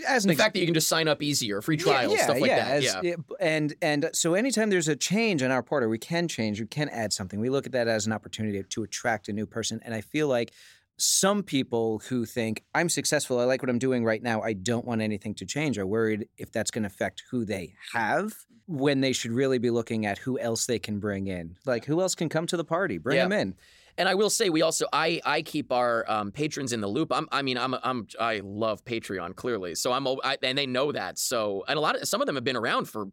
as 0.07 0.23
the 0.25 0.35
fact 0.35 0.53
that 0.53 0.59
you 0.59 0.65
can 0.65 0.73
just 0.73 0.87
sign 0.87 1.07
up 1.07 1.21
easier, 1.23 1.61
free 1.61 1.77
Yeah, 1.77 1.83
trials, 1.83 2.13
yeah, 2.13 2.23
stuff 2.23 2.39
like 2.41 2.49
yeah, 2.49 2.65
that. 2.65 2.71
as- 2.77 2.83
yeah. 2.83 3.01
yeah, 3.03 3.15
And 3.39 3.73
and 3.81 4.05
uh, 4.05 4.09
so 4.13 4.33
anytime 4.33 4.69
there's 4.69 4.87
a 4.87 4.95
change 4.95 5.41
on 5.43 5.51
our 5.51 5.63
part, 5.63 5.83
or 5.83 5.89
we 5.89 5.97
can 5.97 6.27
change, 6.27 6.59
we 6.59 6.67
can 6.67 6.89
add 6.89 7.13
something. 7.13 7.39
We 7.39 7.49
look 7.49 7.65
at 7.65 7.71
that 7.71 7.87
as 7.87 8.05
an 8.05 8.11
opportunity 8.11 8.61
to 8.63 8.83
attract 8.83 9.29
a 9.29 9.33
new 9.33 9.45
person. 9.45 9.79
And 9.85 9.93
I 9.93 10.01
feel 10.01 10.27
like 10.27 10.51
some 10.97 11.43
people 11.43 12.01
who 12.09 12.25
think 12.25 12.63
I'm 12.73 12.89
successful, 12.89 13.39
I 13.39 13.43
like 13.43 13.61
what 13.61 13.69
I'm 13.69 13.79
doing 13.79 14.03
right 14.05 14.21
now, 14.23 14.41
I 14.41 14.53
don't 14.53 14.85
want 14.85 15.01
anything 15.01 15.33
to 15.35 15.45
change, 15.45 15.77
are 15.77 15.85
worried 15.85 16.27
if 16.37 16.51
that's 16.51 16.71
going 16.71 16.83
to 16.83 16.87
affect 16.87 17.23
who 17.31 17.43
they 17.45 17.73
have. 17.93 18.33
When 18.67 19.01
they 19.01 19.13
should 19.13 19.31
really 19.31 19.59
be 19.59 19.69
looking 19.69 20.05
at 20.07 20.17
who 20.17 20.39
else 20.39 20.65
they 20.65 20.79
can 20.79 20.99
bring 20.99 21.27
in, 21.27 21.55
like 21.65 21.85
who 21.85 22.01
else 22.01 22.15
can 22.15 22.29
come 22.29 22.47
to 22.47 22.57
the 22.57 22.63
party, 22.63 22.97
bring 22.97 23.17
Yeah. 23.17 23.25
them 23.27 23.33
in. 23.33 23.55
And 23.97 24.09
I 24.09 24.15
will 24.15 24.29
say, 24.29 24.49
we 24.49 24.61
also 24.61 24.85
I 24.91 25.21
I 25.23 25.41
keep 25.41 25.71
our 25.71 26.09
um, 26.09 26.31
patrons 26.31 26.73
in 26.73 26.81
the 26.81 26.87
loop. 26.87 27.11
I'm, 27.11 27.27
I 27.31 27.41
mean, 27.41 27.57
I'm 27.57 27.75
I'm 27.83 28.07
I 28.19 28.41
love 28.43 28.83
Patreon 28.83 29.35
clearly, 29.35 29.75
so 29.75 29.91
I'm 29.91 30.07
I, 30.07 30.37
and 30.43 30.57
they 30.57 30.65
know 30.65 30.91
that. 30.91 31.17
So 31.17 31.63
and 31.67 31.77
a 31.77 31.81
lot 31.81 31.95
of 31.95 32.07
some 32.07 32.21
of 32.21 32.27
them 32.27 32.35
have 32.35 32.43
been 32.43 32.57
around 32.57 32.85
for 32.85 33.07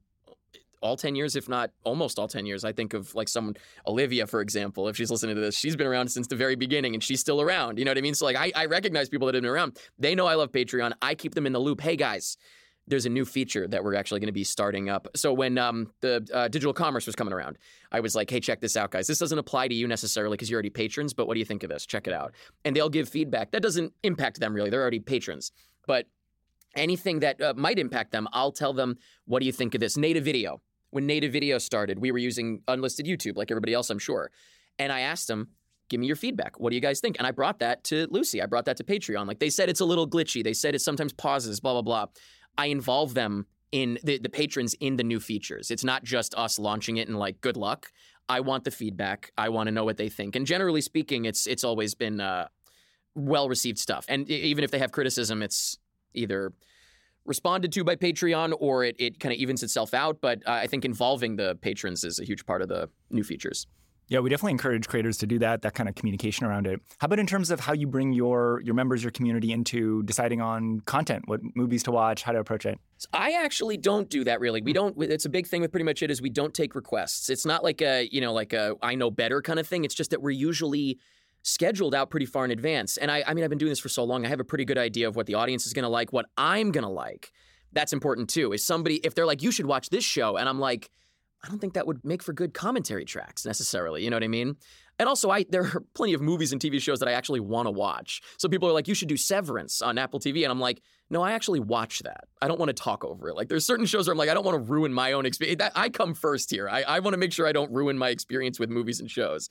all 0.81 0.97
ten 0.97 1.15
years, 1.15 1.37
if 1.37 1.49
not 1.49 1.71
almost 1.85 2.19
all 2.19 2.27
ten 2.27 2.47
years. 2.47 2.65
I 2.65 2.73
think 2.73 2.95
of 2.95 3.15
like 3.15 3.29
someone 3.29 3.55
Olivia, 3.87 4.27
for 4.27 4.41
example. 4.41 4.89
If 4.89 4.97
she's 4.97 5.11
listening 5.11 5.37
to 5.37 5.41
this, 5.41 5.57
she's 5.57 5.77
been 5.77 5.87
around 5.87 6.09
since 6.09 6.27
the 6.27 6.37
very 6.37 6.57
beginning, 6.57 6.95
and 6.95 7.03
she's 7.03 7.21
still 7.21 7.41
around. 7.41 7.79
You 7.79 7.85
know 7.85 7.93
what 7.93 7.99
I 7.99 8.03
mean? 8.03 8.15
So 8.15 8.25
like 8.25 8.37
I 8.37 8.51
I 8.55 8.67
recognize 8.67 9.09
people 9.09 9.27
that 9.27 9.37
have 9.37 9.43
been 9.43 9.51
around. 9.51 9.79
They 9.99 10.17
know 10.17 10.27
I 10.27 10.35
love 10.35 10.51
Patreon. 10.51 10.95
I 11.01 11.15
keep 11.15 11.35
them 11.35 11.47
in 11.47 11.53
the 11.53 11.61
loop. 11.61 11.81
Hey 11.81 11.95
guys. 11.97 12.37
There's 12.93 13.07
a 13.07 13.11
new 13.11 13.25
feature 13.25 13.67
that 13.67 13.83
we're 13.83 13.95
actually 13.95 14.21
going 14.21 14.29
to 14.29 14.33
be 14.33 14.45
starting 14.45 14.91
up. 14.91 15.09
So 15.17 15.33
when 15.33 15.57
um, 15.57 15.91
the 16.01 16.29
uh, 16.33 16.49
digital 16.49 16.75
commerce 16.75 17.07
was 17.07 17.17
coming 17.17 17.33
around, 17.33 17.57
I 17.91 18.01
was 18.01 18.15
like, 18.15 18.31
hey, 18.31 18.39
check 18.39 18.61
this 18.61 18.77
out, 18.77 18.91
guys. 18.91 19.07
This 19.07 19.19
doesn't 19.19 19.39
apply 19.39 19.69
to 19.69 19.75
you 19.75 19.89
necessarily 19.89 20.35
because 20.35 20.51
you're 20.51 20.59
already 20.59 20.71
patrons, 20.71 21.15
but 21.15 21.27
what 21.27 21.35
do 21.35 21.41
you 21.41 21.47
think 21.47 21.63
of 21.63 21.71
this? 21.71 21.87
Check 21.87 22.07
it 22.07 22.13
out. 22.13 22.35
And 22.65 22.77
they'll 22.77 22.91
give 22.91 23.09
feedback. 23.09 23.51
That 23.53 23.63
doesn't 23.63 23.95
impact 24.03 24.41
them 24.41 24.53
really. 24.53 24.69
They're 24.69 24.83
already 24.83 25.01
patrons. 25.01 25.53
But 25.87 26.07
anything 26.77 27.21
that 27.21 27.41
uh, 27.41 27.55
might 27.57 27.79
impact 27.79 28.13
them, 28.13 28.29
I'll 28.33 28.53
tell 28.53 28.75
them, 28.75 28.99
what 29.25 29.41
do 29.41 29.47
you 29.47 29.53
think 29.53 29.75
of 29.75 29.81
this? 29.81 29.97
Native 29.97 30.25
video. 30.25 30.61
When 30.91 31.07
native 31.07 31.33
video 31.33 31.57
started, 31.57 31.99
we 31.99 32.13
were 32.13 32.19
using 32.19 32.61
unlisted 32.69 33.07
YouTube 33.07 33.37
like 33.39 33.51
everybody 33.51 33.73
else, 33.73 33.89
I'm 33.89 33.99
sure. 33.99 34.31
And 34.79 34.93
I 34.93 35.01
asked 35.01 35.29
them, 35.29 35.49
give 35.89 36.01
me 36.01 36.07
your 36.07 36.17
feedback. 36.17 36.61
What 36.61 36.71
do 36.71 36.77
you 36.77 36.83
guys 36.83 37.01
think? 37.01 37.17
And 37.19 37.27
I 37.27 37.31
brought 37.31 37.59
that 37.61 37.85
to 37.85 38.07
Lucy. 38.11 38.43
I 38.43 38.47
brought 38.47 38.67
that 38.67 38.77
to 38.79 38.85
Patreon. 38.85 39.27
Like 39.27 39.39
they 39.39 39.51
said, 39.51 39.69
it's 39.69 39.81
a 39.81 39.85
little 39.85 40.09
glitchy. 40.09 40.45
They 40.45 40.53
said 40.53 40.75
it 40.75 40.81
sometimes 40.81 41.13
pauses, 41.13 41.61
blah, 41.61 41.73
blah, 41.73 41.83
blah. 41.83 42.07
I 42.59 42.67
involve 42.67 43.15
them 43.15 43.47
in 43.71 43.99
the, 44.05 44.19
the 44.19 44.29
patrons 44.29 44.75
in 44.81 44.97
the 44.97 45.05
new 45.05 45.19
features. 45.19 45.71
It's 45.71 45.85
not 45.85 46.05
just 46.05 46.35
us 46.35 46.59
launching 46.59 46.99
it 46.99 47.09
and 47.09 47.19
like 47.19 47.41
good 47.41 47.57
luck. 47.57 47.91
I 48.29 48.41
want 48.41 48.65
the 48.65 48.71
feedback. 48.71 49.33
I 49.37 49.49
want 49.49 49.67
to 49.67 49.73
know 49.73 49.85
what 49.85 49.97
they 49.97 50.09
think. 50.09 50.37
And 50.37 50.47
generally 50.47 50.81
speaking, 50.81 51.25
it's 51.25 51.47
it's 51.47 51.65
always 51.65 51.95
been 51.95 52.21
uh, 52.21 52.49
well 53.15 53.49
received 53.49 53.79
stuff. 53.79 54.05
And 54.09 54.29
even 54.31 54.63
if 54.65 54.71
they 54.71 54.79
have 54.79 54.93
criticism, 54.93 55.43
it's 55.43 55.79
either 56.15 56.53
responded 57.25 57.73
to 57.73 57.85
by 57.85 57.97
Patreon 57.97 58.53
or 58.59 58.85
it, 58.85 58.97
it 58.99 59.21
kind 59.21 59.33
of 59.33 59.39
evens 59.39 59.63
itself 59.63 59.95
out. 59.95 60.21
But 60.21 60.47
uh, 60.47 60.53
I 60.53 60.67
think 60.67 60.85
involving 60.85 61.37
the 61.37 61.57
patrons 61.61 62.05
is 62.05 62.19
a 62.19 62.25
huge 62.25 62.47
part 62.47 62.63
of 62.63 62.69
the 62.69 62.89
new 63.11 63.23
features. 63.23 63.67
Yeah, 64.13 64.21
we 64.21 64.29
definitely 64.29 64.53
encourage 64.53 64.89
creators 64.89 65.17
to 65.19 65.27
do 65.27 65.39
that, 65.39 65.63
that 65.63 65.73
kind 65.73 65.89
of 65.89 65.95
communication 65.95 66.45
around 66.45 66.67
it. 66.67 66.83
How 66.99 67.07
about 67.07 67.19
in 67.19 67.27
terms 67.27 67.51
of 67.51 67.61
how 67.61 67.73
you 67.73 67.87
bring 67.87 68.13
your 68.13 68.61
your 68.63 68.75
members, 68.75 69.03
your 69.03 69.11
community 69.11 69.53
into 69.53 70.03
deciding 70.03 70.43
on 70.43 70.81
content, 70.81 71.23
what 71.29 71.41
movies 71.55 71.83
to 71.85 71.93
watch, 71.93 72.23
how 72.23 72.33
to 72.33 72.39
approach 72.39 72.67
it? 72.67 72.79
So 72.99 73.09
I 73.15 73.43
actually 73.43 73.79
don't 73.79 74.11
do 74.11 74.23
that 74.25 74.39
really. 74.39 74.61
We 74.61 74.73
hmm. 74.73 74.75
don't. 74.75 75.03
It's 75.05 75.25
a 75.25 75.31
big 75.31 75.47
thing 75.47 75.63
with 75.63 75.71
pretty 75.71 75.87
much 75.87 76.03
it 76.03 76.11
is 76.11 76.21
we 76.21 76.29
don't 76.29 76.53
take 76.53 76.75
requests. 76.75 77.31
It's 77.31 77.47
not 77.47 77.65
like 77.65 77.81
a 77.81 78.07
you 78.13 78.21
know 78.21 78.35
like 78.35 78.53
a 78.53 78.75
I 78.83 78.97
know 78.97 79.11
better 79.11 79.41
kind 79.41 79.59
of 79.59 79.67
thing. 79.67 79.87
It's 79.87 79.95
just 79.95 80.11
that 80.11 80.21
we're 80.21 80.29
usually 80.29 80.99
scheduled 81.41 81.95
out 81.95 82.11
pretty 82.11 82.27
far 82.27 82.45
in 82.45 82.51
advance. 82.51 82.99
And 82.99 83.11
I, 83.11 83.25
I 83.27 83.33
mean, 83.33 83.45
I've 83.45 83.51
been 83.51 83.59
doing 83.59 83.71
this 83.71 83.81
for 83.81 83.89
so 83.89 84.05
long. 84.05 84.27
I 84.27 84.29
have 84.29 84.41
a 84.41 84.45
pretty 84.45 84.67
good 84.67 84.77
idea 84.77 85.09
of 85.09 85.17
what 85.17 85.25
the 85.25 85.35
audience 85.35 85.67
is 85.67 85.73
going 85.73 85.85
to 85.85 85.89
like, 85.89 86.13
what 86.13 86.27
I'm 86.37 86.71
going 86.71 86.85
to 86.85 86.91
like. 86.91 87.33
That's 87.73 87.95
important 87.95 88.29
too. 88.29 88.53
Is 88.53 88.63
somebody 88.63 88.97
if 88.97 89.15
they're 89.15 89.25
like, 89.25 89.43
you 89.43 89.51
should 89.53 89.65
watch 89.65 89.89
this 89.89 90.05
show, 90.05 90.37
and 90.37 90.51
I'm 90.51 90.61
like. 90.61 90.91
I 91.45 91.49
don't 91.49 91.59
think 91.59 91.75
that 91.75 91.87
would 91.87 92.05
make 92.05 92.23
for 92.23 92.33
good 92.33 92.55
commentary 92.55 93.05
tracks 93.05 93.45
necessarily. 93.45 94.05
You 94.05 94.11
know 94.11 94.17
what 94.17 94.23
I 94.23 94.29
mean? 94.29 94.57
And 94.99 95.09
also, 95.09 95.31
I 95.31 95.45
there 95.49 95.65
are 95.65 95.83
plenty 95.95 96.15
of 96.15 96.21
movies 96.21 96.53
and 96.53 96.61
TV 96.61 96.81
shows 96.81 97.01
that 97.01 97.09
I 97.09 97.13
actually 97.13 97.41
want 97.41 97.67
to 97.67 97.71
watch. 97.71 98.23
So 98.37 98.49
people 98.49 98.69
are 98.69 98.73
like, 98.73 98.87
"You 98.87 98.95
should 98.95 99.09
do 99.09 99.17
Severance 99.17 99.83
on 99.83 99.99
Apple 99.99 100.21
TV," 100.21 100.45
and 100.45 100.53
I'm 100.53 100.61
like, 100.61 100.83
"No, 101.11 101.23
I 101.23 101.33
actually 101.33 101.61
watch 101.61 102.01
that. 102.01 102.29
I 102.41 102.49
don't 102.49 102.61
want 102.61 102.69
to 102.69 102.75
talk 102.75 103.05
over 103.05 103.29
it. 103.29 103.35
Like, 103.35 103.49
there's 103.49 103.67
certain 103.67 103.87
shows 103.87 104.07
where 104.07 104.13
I'm 104.13 104.19
like, 104.19 104.29
I 104.29 104.35
don't 104.35 104.45
want 104.45 104.55
to 104.55 104.73
ruin 104.73 104.93
my 104.93 105.13
own 105.13 105.27
experience. 105.27 105.59
That, 105.59 105.73
I 105.75 105.89
come 105.89 106.15
first 106.15 106.51
here. 106.51 106.69
I, 106.69 106.83
I 106.83 106.99
want 107.01 107.15
to 107.15 107.19
make 107.19 107.33
sure 107.33 107.47
I 107.47 107.53
don't 107.53 107.73
ruin 107.73 107.99
my 107.99 108.11
experience 108.11 108.61
with 108.61 108.71
movies 108.71 109.01
and 109.01 109.11
shows. 109.11 109.49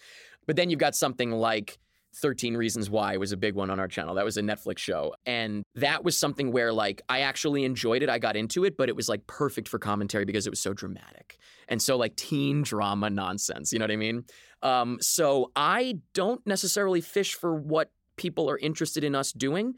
But 0.48 0.56
then 0.56 0.70
you've 0.70 0.80
got 0.80 0.96
something 0.96 1.32
like 1.32 1.78
13 2.16 2.58
Reasons 2.58 2.90
Why 2.90 3.18
was 3.18 3.32
a 3.32 3.38
big 3.38 3.56
one 3.56 3.70
on 3.70 3.80
our 3.80 3.88
channel. 3.88 4.16
That 4.16 4.26
was 4.26 4.38
a 4.38 4.42
Netflix 4.42 4.80
show. 4.80 5.14
And 5.26 5.64
that 5.76 6.04
was 6.04 6.18
something 6.18 6.52
where 6.52 6.74
like 6.74 7.02
I 7.10 7.22
actually 7.22 7.64
enjoyed 7.64 8.04
it. 8.04 8.10
I 8.10 8.20
got 8.20 8.36
into 8.36 8.66
it, 8.66 8.78
but 8.78 8.90
it 8.90 8.96
was 8.96 9.08
like 9.08 9.26
perfect 9.28 9.68
for 9.68 9.80
commentary 9.80 10.26
because 10.26 10.46
it 10.46 10.50
was 10.50 10.60
so 10.60 10.74
dramatic. 10.74 11.38
And 11.68 11.82
so 11.82 11.98
like 11.98 12.16
teen 12.16 12.64
drama 12.64 13.10
nonsense, 13.10 13.72
you 13.72 13.80
know 13.80 13.84
what 13.84 13.92
I 13.92 13.98
mean? 13.98 14.26
Um, 14.62 14.98
so 15.02 15.52
I 15.56 16.00
don't 16.14 16.46
necessarily 16.46 17.02
fish 17.02 17.36
for 17.36 17.56
what 17.56 17.92
people 18.18 18.50
are 18.50 18.58
interested 18.58 19.04
in 19.04 19.16
us 19.16 19.32
doing. 19.32 19.76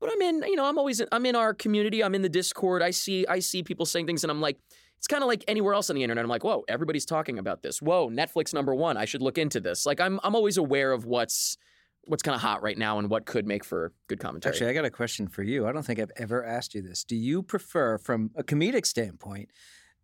But 0.00 0.10
I'm 0.12 0.20
in, 0.22 0.42
you 0.46 0.56
know, 0.56 0.64
I'm 0.64 0.78
always 0.78 1.02
I'm 1.10 1.26
in 1.26 1.34
our 1.34 1.54
community. 1.54 2.04
I'm 2.04 2.14
in 2.14 2.22
the 2.22 2.28
Discord. 2.28 2.82
I 2.82 2.90
see 2.90 3.26
I 3.26 3.40
see 3.40 3.62
people 3.62 3.86
saying 3.86 4.06
things 4.06 4.22
and 4.22 4.30
I'm 4.30 4.40
like, 4.40 4.58
it's 4.98 5.06
kind 5.06 5.22
of 5.22 5.28
like 5.28 5.44
anywhere 5.48 5.74
else 5.74 5.88
on 5.90 5.96
the 5.96 6.02
internet. 6.02 6.24
I'm 6.24 6.28
like, 6.28 6.44
whoa, 6.44 6.64
everybody's 6.68 7.06
talking 7.06 7.38
about 7.38 7.62
this. 7.62 7.80
Whoa, 7.80 8.10
Netflix 8.10 8.52
number 8.52 8.74
one. 8.74 8.96
I 8.96 9.04
should 9.04 9.22
look 9.22 9.38
into 9.38 9.60
this. 9.60 9.86
Like 9.86 10.00
I'm 10.00 10.20
I'm 10.22 10.34
always 10.34 10.56
aware 10.56 10.92
of 10.92 11.06
what's 11.06 11.56
what's 12.04 12.22
kind 12.22 12.34
of 12.34 12.40
hot 12.40 12.62
right 12.62 12.76
now 12.76 12.98
and 12.98 13.08
what 13.08 13.26
could 13.26 13.46
make 13.46 13.64
for 13.64 13.92
good 14.08 14.18
commentary. 14.18 14.52
Actually, 14.52 14.70
I 14.70 14.72
got 14.72 14.84
a 14.84 14.90
question 14.90 15.28
for 15.28 15.42
you. 15.42 15.66
I 15.66 15.72
don't 15.72 15.84
think 15.84 16.00
I've 16.00 16.12
ever 16.16 16.44
asked 16.44 16.74
you 16.74 16.82
this. 16.82 17.04
Do 17.04 17.16
you 17.16 17.42
prefer, 17.42 17.98
from 17.98 18.30
a 18.34 18.42
comedic 18.42 18.86
standpoint, 18.86 19.50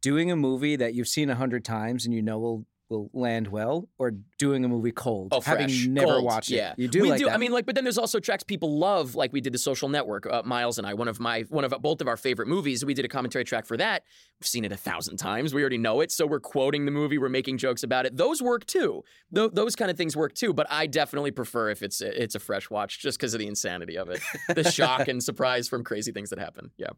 doing 0.02 0.30
a 0.30 0.36
movie 0.36 0.76
that 0.76 0.94
you've 0.94 1.08
seen 1.08 1.30
a 1.30 1.34
hundred 1.34 1.64
times 1.64 2.04
and 2.04 2.14
you 2.14 2.22
know 2.22 2.38
will 2.38 2.66
will 2.94 3.10
land 3.12 3.48
well, 3.48 3.88
or 3.98 4.12
doing 4.38 4.64
a 4.64 4.68
movie 4.68 4.92
cold, 4.92 5.28
Oh, 5.32 5.40
having 5.40 5.66
fresh. 5.68 5.86
never 5.86 6.06
Cold. 6.12 6.24
watched 6.24 6.50
yeah. 6.50 6.74
You 6.76 6.88
do 6.88 7.02
we 7.02 7.10
like 7.10 7.18
do. 7.18 7.24
that. 7.26 7.34
I 7.34 7.36
mean, 7.38 7.52
like, 7.52 7.66
but 7.66 7.74
then 7.74 7.84
there's 7.84 7.98
also 7.98 8.20
tracks 8.20 8.42
people 8.44 8.78
love, 8.78 9.14
like 9.14 9.32
we 9.32 9.40
did 9.40 9.52
the 9.52 9.58
Social 9.58 9.88
Network. 9.88 10.26
Uh, 10.26 10.42
Miles 10.44 10.78
and 10.78 10.86
I, 10.86 10.94
one 10.94 11.08
of 11.08 11.18
my, 11.20 11.42
one 11.50 11.64
of 11.64 11.74
both 11.82 12.00
of 12.00 12.08
our 12.08 12.16
favorite 12.16 12.48
movies. 12.48 12.84
We 12.84 12.94
did 12.94 13.04
a 13.04 13.08
commentary 13.08 13.44
track 13.44 13.66
for 13.66 13.76
that. 13.76 14.02
We've 14.40 14.46
seen 14.46 14.64
it 14.64 14.72
a 14.72 14.76
thousand 14.76 15.16
times. 15.16 15.52
We 15.54 15.60
already 15.60 15.78
know 15.78 16.00
it, 16.00 16.12
so 16.12 16.26
we're 16.26 16.40
quoting 16.40 16.84
the 16.84 16.90
movie. 16.92 17.18
We're 17.18 17.28
making 17.28 17.58
jokes 17.58 17.82
about 17.82 18.06
it. 18.06 18.16
Those 18.16 18.40
work 18.42 18.64
too. 18.66 19.02
Th- 19.34 19.50
those 19.52 19.74
kind 19.76 19.90
of 19.90 19.96
things 19.96 20.16
work 20.16 20.34
too. 20.34 20.52
But 20.52 20.66
I 20.70 20.86
definitely 20.86 21.30
prefer 21.30 21.70
if 21.70 21.82
it's 21.82 22.00
it's 22.00 22.34
a 22.34 22.40
fresh 22.40 22.70
watch, 22.70 23.00
just 23.00 23.18
because 23.18 23.34
of 23.34 23.40
the 23.40 23.46
insanity 23.46 23.96
of 23.98 24.08
it, 24.10 24.20
the 24.54 24.70
shock 24.70 25.08
and 25.08 25.22
surprise 25.22 25.68
from 25.68 25.84
crazy 25.84 26.12
things 26.12 26.30
that 26.30 26.38
happen. 26.38 26.70
Yeah. 26.76 26.88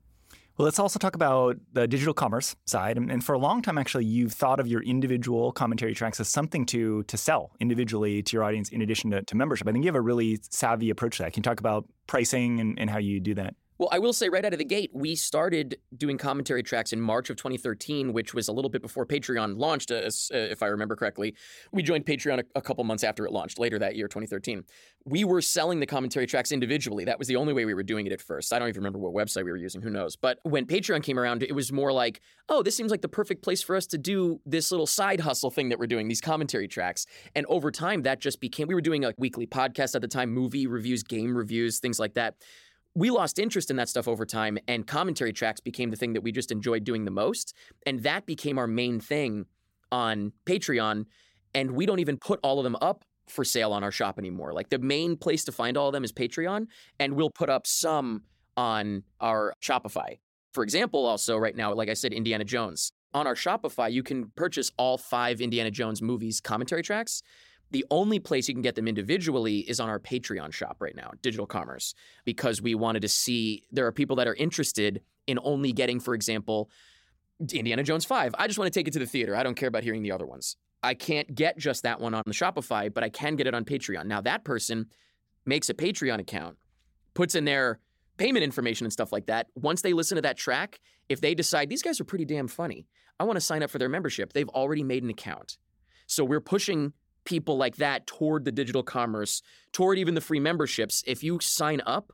Well, 0.57 0.65
let's 0.65 0.79
also 0.79 0.99
talk 0.99 1.15
about 1.15 1.59
the 1.75 1.87
digital 1.87 2.15
commerce 2.15 2.57
side. 2.65 2.97
And, 2.97 3.23
for 3.23 3.35
a 3.35 3.39
long 3.39 3.61
time, 3.61 3.77
actually, 3.77 4.07
you've 4.07 4.33
thought 4.33 4.59
of 4.59 4.67
your 4.67 4.83
individual 4.83 5.53
commentary 5.53 5.95
tracks 5.95 6.19
as 6.19 6.29
something 6.29 6.65
to 6.67 7.03
to 7.05 7.17
sell 7.19 7.51
individually 7.61 8.23
to 8.23 8.37
your 8.37 8.43
audience 8.43 8.71
in 8.71 8.81
addition 8.81 9.11
to, 9.11 9.23
to 9.23 9.37
membership. 9.37 9.69
I 9.69 9.73
think 9.73 9.85
you 9.85 9.89
have 9.89 9.97
a 9.97 10.01
really 10.01 10.39
savvy 10.51 10.89
approach 10.89 11.19
to 11.19 11.25
that. 11.25 11.35
Can 11.35 11.41
you 11.41 11.45
talk 11.45 11.61
about 11.61 11.85
pricing 12.07 12.61
and, 12.61 12.79
and 12.79 12.89
how 12.89 12.99
you 12.99 13.21
do 13.21 13.35
that? 13.35 13.55
Well, 13.79 13.91
I 13.93 13.99
will 13.99 14.15
say 14.15 14.31
right 14.31 14.45
out 14.45 14.55
of 14.55 14.59
the 14.59 14.65
gate, 14.65 14.91
we 14.95 15.15
started 15.15 15.79
doing 15.95 16.17
commentary 16.17 16.63
tracks 16.63 16.95
in 16.95 17.01
March 17.01 17.29
of 17.29 17.37
2013, 17.37 18.15
which 18.15 18.33
was 18.33 18.49
a 18.49 18.53
little 18.53 18.71
bit 18.71 18.81
before 18.81 19.05
Patreon 19.05 19.59
launched, 19.59 19.91
uh, 19.91 19.97
as- 19.97 20.31
uh, 20.33 20.39
if 20.39 20.63
I 20.63 20.67
remember 20.67 20.97
correctly. 20.97 21.35
We 21.73 21.83
joined 21.83 22.07
Patreon 22.07 22.41
a, 22.41 22.45
a 22.55 22.63
couple 22.63 22.83
months 22.85 23.05
after 23.05 23.27
it 23.27 23.33
launched, 23.33 23.59
later 23.59 23.79
that 23.79 23.95
year, 23.95 24.09
2013. 24.09 24.65
We 25.05 25.25
were 25.25 25.43
selling 25.43 25.81
the 25.81 25.87
commentary 25.87 26.27
tracks 26.27 26.53
individually. 26.53 27.05
That 27.05 27.19
was 27.19 27.29
the 27.29 27.37
only 27.37 27.53
way 27.53 27.67
we 27.67 27.75
were 27.75 27.83
doing 27.83 28.07
it 28.07 28.13
at 28.13 28.23
first. 28.23 28.53
I 28.53 28.59
don't 28.59 28.69
even 28.69 28.81
remember 28.81 28.99
what 28.99 29.13
website 29.13 29.45
we 29.45 29.51
were 29.51 29.59
using, 29.59 29.83
who 29.83 29.91
knows. 29.91 30.17
But 30.17 30.39
when 30.43 30.65
Patreon 30.65 31.03
came 31.03 31.19
around, 31.19 31.43
it 31.43 31.55
was 31.55 31.71
more 31.71 31.93
like, 31.93 32.23
oh, 32.49 32.63
this 32.63 32.75
seems 32.75 32.91
like 32.91 33.03
the 33.03 33.09
perfect 33.09 33.43
place 33.43 33.63
for 33.63 33.77
us 33.77 33.87
to 33.89 33.99
do 33.99 34.41
this 34.47 34.71
little 34.71 34.87
side 34.87 35.21
hustle 35.21 35.51
thing 35.51 35.69
that 35.69 35.79
we're 35.79 35.87
doing, 35.87 36.09
these 36.09 36.23
commentary 36.23 36.67
tracks. 36.67 37.05
And 37.35 37.45
over 37.47 37.71
time, 37.71 38.03
that 38.03 38.21
just 38.21 38.41
became, 38.41 38.69
we 38.69 38.75
were 38.75 38.81
doing 38.81 39.05
a 39.05 39.13
weekly 39.19 39.47
podcast 39.47 39.95
at 39.95 40.01
the 40.01 40.09
time, 40.09 40.31
movie 40.31 40.67
reviews, 40.67 41.03
game 41.03 41.37
reviews, 41.37 41.79
things 41.79 41.99
like 41.99 42.15
that 42.15 42.37
we 42.97 43.11
lost 43.11 43.39
interest 43.39 43.71
in 43.71 43.77
that 43.77 43.91
stuff 43.91 44.09
over 44.09 44.25
time 44.25 44.57
and 44.67 44.87
commentary 44.87 45.33
tracks 45.33 45.61
became 45.61 45.91
the 45.91 45.97
thing 45.97 46.15
that 46.15 46.23
we 46.23 46.33
just 46.33 46.51
enjoyed 46.51 46.83
doing 46.83 47.05
the 47.05 47.11
most 47.11 47.55
and 47.85 48.03
that 48.03 48.25
became 48.25 48.59
our 48.59 48.67
main 48.67 48.99
thing 48.99 49.45
on 49.93 50.33
patreon 50.47 51.05
and 51.55 51.71
we 51.71 51.85
don't 51.85 51.99
even 51.99 52.17
put 52.17 52.41
all 52.43 52.59
of 52.59 52.65
them 52.65 52.77
up 52.81 53.05
for 53.29 53.45
sale 53.45 53.73
on 53.73 53.85
our 53.85 53.91
shop 53.91 54.19
anymore. 54.19 54.53
Like 54.53 54.69
the 54.71 54.79
main 54.79 55.17
place 55.17 55.45
to 55.45 55.53
find 55.53 55.77
all 55.77 55.89
of 55.89 55.93
them 55.93 56.05
is 56.05 56.13
patreon 56.13 56.67
and 56.99 57.15
we'll 57.15 57.31
put 57.31 57.51
up 57.51 57.67
some 57.67 58.23
on 58.57 59.03
our 59.21 59.53
shopify. 59.63 60.19
For 60.55 60.63
example 60.63 61.05
also 61.05 61.37
right 61.37 61.55
now 61.55 61.75
like 61.75 61.91
i 61.91 61.95
said 61.95 62.15
indiana 62.15 62.45
jones. 62.45 62.93
On 63.13 63.27
our 63.27 63.35
shopify 63.35 63.93
you 63.93 64.03
can 64.03 64.33
purchase 64.37 64.71
all 64.79 64.97
five 64.97 65.43
indiana 65.43 65.71
jones 65.71 66.01
movies 66.01 66.41
commentary 66.41 66.83
tracks 66.83 67.23
the 67.71 67.85
only 67.91 68.19
place 68.19 68.49
you 68.49 68.55
can 68.55 68.63
get 68.63 68.75
them 68.75 68.87
individually 68.87 69.59
is 69.59 69.81
on 69.81 69.89
our 69.89 69.99
Patreon 69.99 70.53
shop 70.53 70.77
right 70.81 70.95
now, 70.95 71.11
Digital 71.23 71.47
Commerce, 71.47 71.95
because 72.25 72.63
we 72.63 72.75
wanted 72.75 73.03
to 73.03 73.09
see 73.09 73.65
there 73.73 73.87
are 73.87 73.93
people 73.93 74.17
that 74.17 74.29
are 74.29 74.35
interested 74.35 75.03
in 75.27 75.39
only 75.43 75.73
getting, 75.73 75.99
for 75.99 76.15
example, 76.15 76.71
Indiana 77.41 77.83
Jones 77.83 78.05
5. 78.05 78.35
I 78.39 78.47
just 78.47 78.59
want 78.59 78.73
to 78.73 78.79
take 78.79 78.89
it 78.89 78.93
to 78.93 78.99
the 78.99 79.07
theater. 79.07 79.35
I 79.35 79.43
don't 79.43 79.57
care 79.57 79.69
about 79.69 79.83
hearing 79.83 80.03
the 80.03 80.13
other 80.13 80.27
ones. 80.27 80.57
I 80.83 80.95
can't 80.95 81.35
get 81.35 81.59
just 81.59 81.83
that 81.83 82.01
one 82.01 82.15
on 82.15 82.23
the 82.27 82.33
Shopify, 82.33 82.93
but 82.93 83.03
I 83.03 83.09
can 83.09 83.35
get 83.37 83.47
it 83.47 83.55
on 83.55 83.65
Patreon. 83.65 84.07
Now, 84.07 84.21
that 84.21 84.45
person 84.45 84.87
makes 85.45 85.69
a 85.69 85.75
Patreon 85.75 86.21
account, 86.21 86.57
puts 87.15 87.35
in 87.35 87.45
their 87.45 87.81
payment 88.17 88.45
information 88.45 88.87
and 88.87 88.93
stuff 88.93 89.13
like 89.13 89.27
that. 89.27 89.49
Once 89.55 89.83
they 89.83 89.93
listen 89.93 90.17
to 90.17 90.23
that 90.23 90.37
track, 90.37 90.81
if 91.09 91.21
they 91.21 91.35
decide 91.35 91.69
these 91.69 91.83
guys 91.83 92.01
are 92.01 92.05
pretty 92.05 92.25
damn 92.25 92.49
funny, 92.49 92.87
I 93.19 93.25
want 93.25 93.37
to 93.37 93.41
sign 93.41 93.63
up 93.63 93.71
for 93.71 93.79
their 93.79 93.89
membership, 93.89 94.33
they've 94.33 94.49
already 94.51 94.83
made 94.83 95.03
an 95.03 95.11
account. 95.11 95.59
So 96.07 96.25
we're 96.25 96.41
pushing 96.41 96.93
people 97.27 97.59
like 97.59 97.77
that 97.77 98.07
toward 98.07 98.47
the 98.47 98.53
digital 98.53 98.83
commerce, 98.83 99.43
toward 99.73 99.99
even 99.99 100.15
the 100.15 100.21
free 100.23 100.41
memberships. 100.41 101.05
If 101.07 101.23
you 101.23 101.39
sign 101.41 101.83
up, 101.85 102.13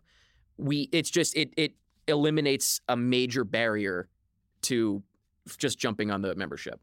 we 0.56 0.88
it's 0.90 1.10
just 1.10 1.36
it 1.36 1.54
it 1.56 1.74
eliminates 2.08 2.80
a 2.88 2.96
major 2.96 3.44
barrier 3.44 4.08
to 4.62 5.02
just 5.58 5.78
jumping 5.78 6.10
on 6.10 6.22
the 6.22 6.34
membership. 6.34 6.80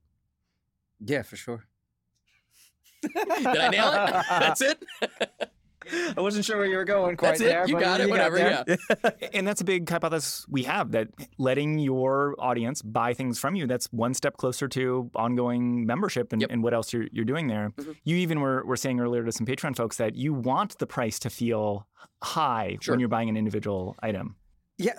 yeah, 1.06 1.24
for 1.24 1.36
sure. 1.36 1.66
Did 3.02 3.48
I 3.48 3.70
nail 3.70 3.92
it? 3.92 4.26
That's 4.30 4.62
it. 4.62 4.84
I 6.18 6.22
wasn't 6.22 6.46
sure 6.46 6.58
where 6.58 6.66
you 6.66 6.76
were 6.78 6.86
going 6.86 7.16
quite 7.18 7.30
That's 7.38 7.42
it. 7.42 7.46
there. 7.46 7.68
You 7.68 7.74
but 7.76 7.82
got 7.82 8.00
it. 8.02 8.06
You 8.06 8.10
Whatever. 8.10 8.38
there. 8.38 8.64
Yeah. 8.68 9.12
and 9.34 9.48
that's 9.48 9.62
a 9.62 9.64
big 9.66 9.90
hypothesis 9.90 10.46
we 10.50 10.64
have 10.64 10.92
that 10.92 11.08
letting 11.38 11.80
your 11.80 12.36
audience 12.40 12.82
buy 12.82 13.14
things 13.14 13.38
from 13.40 13.56
you 13.56 13.68
that's 13.68 13.88
one 13.94 14.14
step 14.14 14.38
closer 14.38 14.68
to 14.70 15.10
ongoing 15.16 15.86
membership 15.86 16.32
and, 16.34 16.42
Yep. 16.42 16.52
and 16.52 16.64
what 16.64 16.74
else 16.74 16.92
you're, 16.94 17.08
you're 17.12 17.26
doing 17.26 17.48
there 17.48 17.72
Mhm. 17.78 17.96
you 18.04 18.16
even 18.18 18.40
were, 18.42 18.64
were 18.66 18.78
saying 18.78 19.00
earlier 19.00 19.24
to 19.24 19.32
some 19.32 19.46
patreon 19.46 19.76
folks 19.76 19.98
that 19.98 20.16
you 20.16 20.34
want 20.34 20.78
the 20.80 20.88
price 20.88 21.20
to 21.20 21.30
feel 21.30 21.88
high 22.24 22.78
Sure. 22.82 22.94
when 22.94 23.00
you're 23.00 23.10
buying 23.10 23.30
an 23.30 23.38
individual 23.38 23.96
item 24.02 24.36
Yeah, 24.78 24.94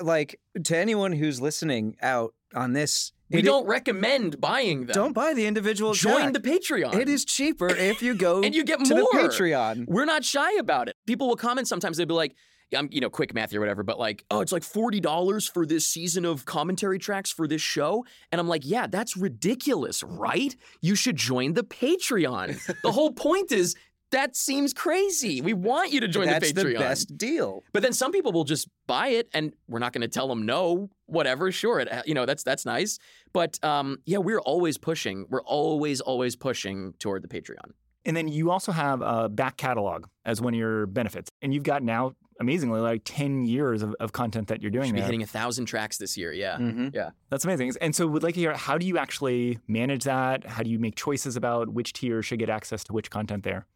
like 0.00 0.40
to 0.64 0.76
anyone 0.76 1.12
who's 1.12 1.40
listening 1.40 1.96
out 2.02 2.34
on 2.54 2.72
this, 2.72 3.12
We 3.30 3.40
it- 3.40 3.44
don't 3.44 3.66
recommend 3.66 4.40
buying 4.40 4.86
them. 4.86 4.94
don't 4.94 5.12
buy 5.12 5.34
the 5.34 5.46
individual. 5.46 5.92
join 5.94 6.32
the 6.32 6.40
Patreon. 6.40 6.94
It 6.94 7.08
is 7.08 7.24
cheaper 7.24 7.68
if 7.68 8.02
you 8.02 8.14
go 8.14 8.42
And 8.44 8.54
you 8.54 8.64
get 8.64 8.84
to 8.86 8.94
more. 8.94 9.08
the 9.12 9.18
Patreon. 9.28 9.86
We're 9.86 10.04
not 10.06 10.24
shy 10.24 10.54
about 10.54 10.88
it. 10.88 10.96
People 11.06 11.28
will 11.28 11.36
comment 11.36 11.68
sometimes. 11.68 11.96
They'll 11.98 12.06
be 12.06 12.14
like, 12.14 12.34
I'm, 12.76 12.88
you 12.92 13.00
know, 13.00 13.08
quick 13.08 13.32
math 13.32 13.54
or 13.54 13.60
whatever, 13.60 13.82
but 13.82 13.98
like, 13.98 14.24
oh, 14.30 14.40
it's 14.40 14.52
like 14.52 14.62
$40 14.62 15.50
for 15.52 15.64
this 15.64 15.86
season 15.86 16.26
of 16.26 16.44
commentary 16.44 16.98
tracks 16.98 17.30
for 17.32 17.48
this 17.48 17.62
show. 17.62 18.04
And 18.30 18.38
I'm 18.38 18.46
like, 18.48 18.62
yeah, 18.64 18.86
that's 18.86 19.16
ridiculous, 19.16 20.02
right? 20.02 20.54
You 20.82 20.94
should 20.94 21.16
join 21.16 21.54
the 21.54 21.62
Patreon. 21.64 22.60
the 22.82 22.92
whole 22.92 23.12
point 23.12 23.52
is 23.52 23.74
that 24.10 24.36
seems 24.36 24.72
crazy. 24.72 25.40
We 25.40 25.52
want 25.52 25.92
you 25.92 26.00
to 26.00 26.08
join 26.08 26.26
That's 26.26 26.52
the 26.52 26.62
Patreon. 26.62 26.72
the 26.74 26.78
best 26.78 27.18
deal. 27.18 27.62
But 27.72 27.82
then 27.82 27.92
some 27.92 28.10
people 28.12 28.32
will 28.32 28.44
just 28.44 28.68
buy 28.86 29.08
it, 29.08 29.28
and 29.34 29.52
we're 29.68 29.78
not 29.80 29.92
going 29.92 30.02
to 30.02 30.08
tell 30.08 30.28
them 30.28 30.44
no. 30.46 30.90
Whatever, 31.06 31.50
sure, 31.52 31.80
it, 31.80 31.88
you 32.06 32.14
know 32.14 32.26
that's 32.26 32.42
that's 32.42 32.64
nice. 32.66 32.98
But 33.32 33.62
um, 33.64 33.98
yeah, 34.06 34.18
we're 34.18 34.40
always 34.40 34.78
pushing. 34.78 35.26
We're 35.28 35.42
always 35.42 36.00
always 36.00 36.36
pushing 36.36 36.94
toward 36.98 37.22
the 37.22 37.28
Patreon. 37.28 37.72
and 38.04 38.16
then 38.16 38.28
you 38.28 38.50
also 38.50 38.72
have 38.72 39.00
a 39.02 39.28
back 39.28 39.56
catalog 39.56 40.06
as 40.24 40.40
one 40.40 40.54
of 40.54 40.58
your 40.58 40.86
benefits 40.86 41.30
and 41.42 41.52
you've 41.52 41.62
got 41.64 41.82
now 41.82 42.12
amazingly 42.40 42.80
like 42.80 43.02
10 43.04 43.44
years 43.44 43.82
of, 43.82 43.94
of 43.98 44.12
content 44.12 44.46
that 44.48 44.62
you're 44.62 44.70
doing 44.70 44.86
Should 44.86 44.94
be 44.94 45.00
there 45.00 45.06
hitting 45.06 45.22
a 45.22 45.26
thousand 45.26 45.64
tracks 45.66 45.98
this 45.98 46.16
year. 46.16 46.32
Yeah. 46.32 46.56
Mhm. 46.56 47.12
That's 47.30 47.44
amazing. 47.44 47.72
And 47.80 47.94
so, 47.96 48.06
would 48.06 48.22
like 48.22 48.34
to 48.34 48.40
hear 48.40 48.54
how 48.54 48.78
do 48.78 48.86
you 48.86 48.96
actually 48.98 49.58
manage 49.66 50.04
that? 50.04 50.46
How 50.46 50.62
do 50.62 50.70
you 50.70 50.78
make 50.78 50.94
choices 50.94 51.34
about 51.36 51.70
which 51.70 51.92
tier 51.94 52.22
should 52.22 52.38
get 52.38 52.48
access 52.48 52.84
to 52.84 52.92
which 52.92 53.10
content 53.10 53.42
there? 53.42 53.66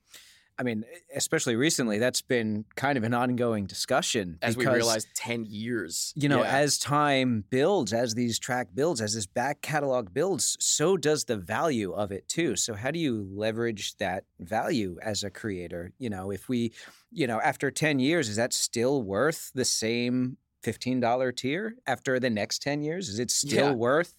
I 0.58 0.62
mean, 0.64 0.84
especially 1.14 1.56
recently, 1.56 1.98
that's 1.98 2.20
been 2.20 2.64
kind 2.76 2.98
of 2.98 3.04
an 3.04 3.14
ongoing 3.14 3.64
discussion. 3.66 4.38
As 4.42 4.56
we 4.56 4.64
because, 4.64 4.76
realized, 4.76 5.08
ten 5.14 5.46
years. 5.46 6.12
you 6.14 6.28
know, 6.28 6.42
Yeah. 6.42 6.56
as 6.58 6.78
time 6.78 7.44
builds, 7.48 7.92
as 7.92 8.14
these 8.14 8.38
track 8.38 8.68
builds, 8.74 9.00
as 9.00 9.14
this 9.14 9.26
back 9.26 9.62
catalog 9.62 10.12
builds, 10.12 10.56
so 10.60 10.96
does 10.96 11.24
the 11.24 11.36
value 11.38 11.92
of 11.92 12.12
it 12.12 12.28
too. 12.28 12.54
So, 12.56 12.74
how 12.74 12.90
do 12.90 12.98
you 12.98 13.26
leverage 13.32 13.96
that 13.96 14.24
value 14.40 14.98
as 15.02 15.24
a 15.24 15.30
creator? 15.30 15.92
You 15.98 16.10
know, 16.10 16.30
if 16.30 16.48
we, 16.48 16.72
you 17.10 17.26
know, 17.26 17.40
after 17.40 17.70
10 17.70 17.98
years, 17.98 18.28
is 18.28 18.36
that 18.36 18.52
still 18.52 19.02
worth 19.02 19.50
the 19.54 19.64
same 19.64 20.36
$15 20.62 21.32
tier 21.32 21.76
after 21.86 22.20
the 22.20 22.30
next 22.30 22.62
10 22.62 22.82
years? 22.82 23.08
Is 23.08 23.18
it 23.18 23.30
still 23.30 23.70
Yeah. 23.70 23.74
worth, 23.74 24.14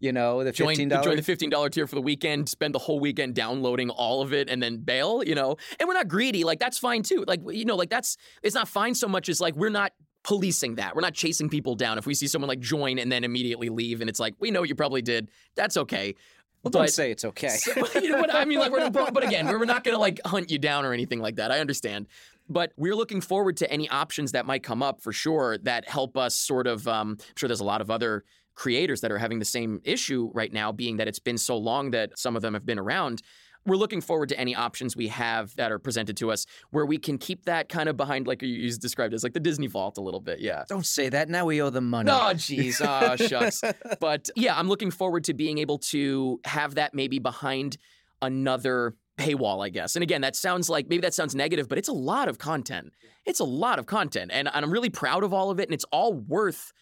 You 0.00 0.12
know, 0.12 0.42
the 0.42 0.50
join, 0.50 0.68
fifteen 0.68 0.88
join 0.88 1.16
the 1.16 1.22
fifteen 1.22 1.50
dollar 1.50 1.68
tier 1.68 1.86
for 1.86 1.94
the 1.94 2.00
weekend, 2.00 2.48
spend 2.48 2.74
the 2.74 2.78
whole 2.78 2.98
weekend 3.00 3.34
downloading 3.34 3.90
all 3.90 4.22
of 4.22 4.32
it, 4.32 4.48
and 4.48 4.62
then 4.62 4.78
bail. 4.78 5.22
You 5.22 5.34
know, 5.34 5.56
and 5.78 5.86
we're 5.86 5.94
not 5.94 6.08
greedy. 6.08 6.42
Like 6.42 6.58
that's 6.58 6.78
fine 6.78 7.02
too. 7.02 7.24
Like 7.28 7.40
you 7.50 7.66
know, 7.66 7.76
like 7.76 7.90
that's 7.90 8.16
it's 8.42 8.54
not 8.54 8.66
fine 8.66 8.94
so 8.94 9.08
much 9.08 9.28
as 9.28 9.40
like 9.42 9.54
we're 9.56 9.68
not 9.68 9.92
policing 10.22 10.76
that. 10.76 10.94
We're 10.94 11.02
not 11.02 11.12
chasing 11.14 11.50
people 11.50 11.74
down. 11.74 11.98
If 11.98 12.06
we 12.06 12.14
see 12.14 12.26
someone 12.28 12.48
like 12.48 12.60
join 12.60 12.98
and 12.98 13.12
then 13.12 13.24
immediately 13.24 13.68
leave, 13.68 14.00
and 14.00 14.08
it's 14.08 14.20
like 14.20 14.34
we 14.40 14.50
know 14.50 14.60
what 14.60 14.70
you 14.70 14.74
probably 14.74 15.02
did. 15.02 15.30
That's 15.54 15.76
okay. 15.76 16.14
well, 16.62 16.70
don't 16.70 16.82
but- 16.82 16.92
say 16.92 17.10
it's 17.10 17.26
okay. 17.26 17.58
You 17.94 18.10
know 18.10 18.20
what 18.20 18.34
I 18.34 18.46
mean? 18.46 18.58
Like, 18.58 18.72
we're, 18.72 18.88
but 18.88 19.12
but 19.12 19.22
again, 19.22 19.46
we're 19.46 19.66
not 19.66 19.84
going 19.84 19.94
to 19.94 20.00
like 20.00 20.18
hunt 20.24 20.50
you 20.50 20.58
down 20.58 20.86
or 20.86 20.94
anything 20.94 21.20
like 21.20 21.36
that. 21.36 21.50
I 21.50 21.58
understand, 21.60 22.06
but 22.48 22.72
we're 22.78 22.96
looking 22.96 23.20
forward 23.20 23.58
to 23.58 23.70
any 23.70 23.86
options 23.90 24.32
that 24.32 24.46
might 24.46 24.62
come 24.62 24.82
up 24.82 25.02
for 25.02 25.12
sure 25.12 25.58
that 25.58 25.86
help 25.88 26.16
us 26.16 26.34
sort 26.34 26.66
of. 26.66 26.88
Um, 26.88 27.18
I'm 27.20 27.34
sure 27.36 27.48
there's 27.48 27.60
a 27.60 27.64
lot 27.64 27.82
of 27.82 27.90
other 27.90 28.24
creators 28.60 29.00
that 29.00 29.10
are 29.10 29.16
having 29.16 29.38
the 29.38 29.44
same 29.44 29.80
issue 29.84 30.30
right 30.34 30.52
now, 30.52 30.70
being 30.70 30.98
that 30.98 31.08
it's 31.08 31.18
been 31.18 31.38
so 31.38 31.56
long 31.56 31.92
that 31.92 32.18
some 32.18 32.36
of 32.36 32.42
them 32.42 32.52
have 32.52 32.66
been 32.66 32.78
around. 32.78 33.22
We're 33.64 33.76
looking 33.76 34.02
forward 34.02 34.28
to 34.28 34.38
any 34.38 34.54
options 34.54 34.94
we 34.94 35.08
have 35.08 35.56
that 35.56 35.72
are 35.72 35.78
presented 35.78 36.18
to 36.18 36.30
us 36.30 36.44
where 36.70 36.84
we 36.84 36.98
can 36.98 37.16
keep 37.16 37.46
that 37.46 37.70
kind 37.70 37.88
of 37.88 37.96
behind, 37.96 38.26
like 38.26 38.42
you 38.42 38.70
described 38.76 39.14
as 39.14 39.24
like 39.24 39.32
the 39.32 39.40
Disney 39.40 39.66
vault 39.66 39.96
a 39.96 40.02
little 40.02 40.20
bit. 40.20 40.40
Yeah. 40.40 40.64
don't 40.68 40.84
say 40.84 41.08
that. 41.08 41.30
Now 41.30 41.46
we 41.46 41.62
owe 41.62 41.70
them 41.70 41.88
money. 41.88 42.10
Oh, 42.10 42.32
jeez. 42.34 42.82
Oh, 42.84 43.16
shucks. 43.28 43.62
But 43.98 44.28
yeah, 44.36 44.58
I'm 44.58 44.68
looking 44.68 44.90
forward 44.90 45.24
to 45.24 45.34
being 45.34 45.56
able 45.56 45.78
to 45.78 46.38
have 46.44 46.74
that 46.74 46.92
maybe 46.92 47.18
behind 47.18 47.78
another 48.20 48.94
paywall, 49.16 49.64
I 49.64 49.70
guess. 49.70 49.96
And 49.96 50.02
again, 50.02 50.20
that 50.20 50.36
sounds 50.36 50.68
like 50.68 50.86
maybe 50.90 51.00
that 51.00 51.14
sounds 51.14 51.34
negative, 51.34 51.66
but 51.66 51.78
it's 51.78 51.88
a 51.88 51.94
lot 51.94 52.28
of 52.28 52.36
content. 52.36 52.92
It's 53.24 53.40
a 53.40 53.44
lot 53.44 53.78
of 53.78 53.86
content. 53.86 54.30
And, 54.34 54.48
and 54.52 54.64
I'm 54.64 54.70
really 54.70 54.90
proud 54.90 55.24
of 55.24 55.32
all 55.32 55.50
of 55.50 55.60
it. 55.60 55.64
And 55.68 55.72
it's 55.72 55.86
all 55.92 56.12
worth 56.12 56.74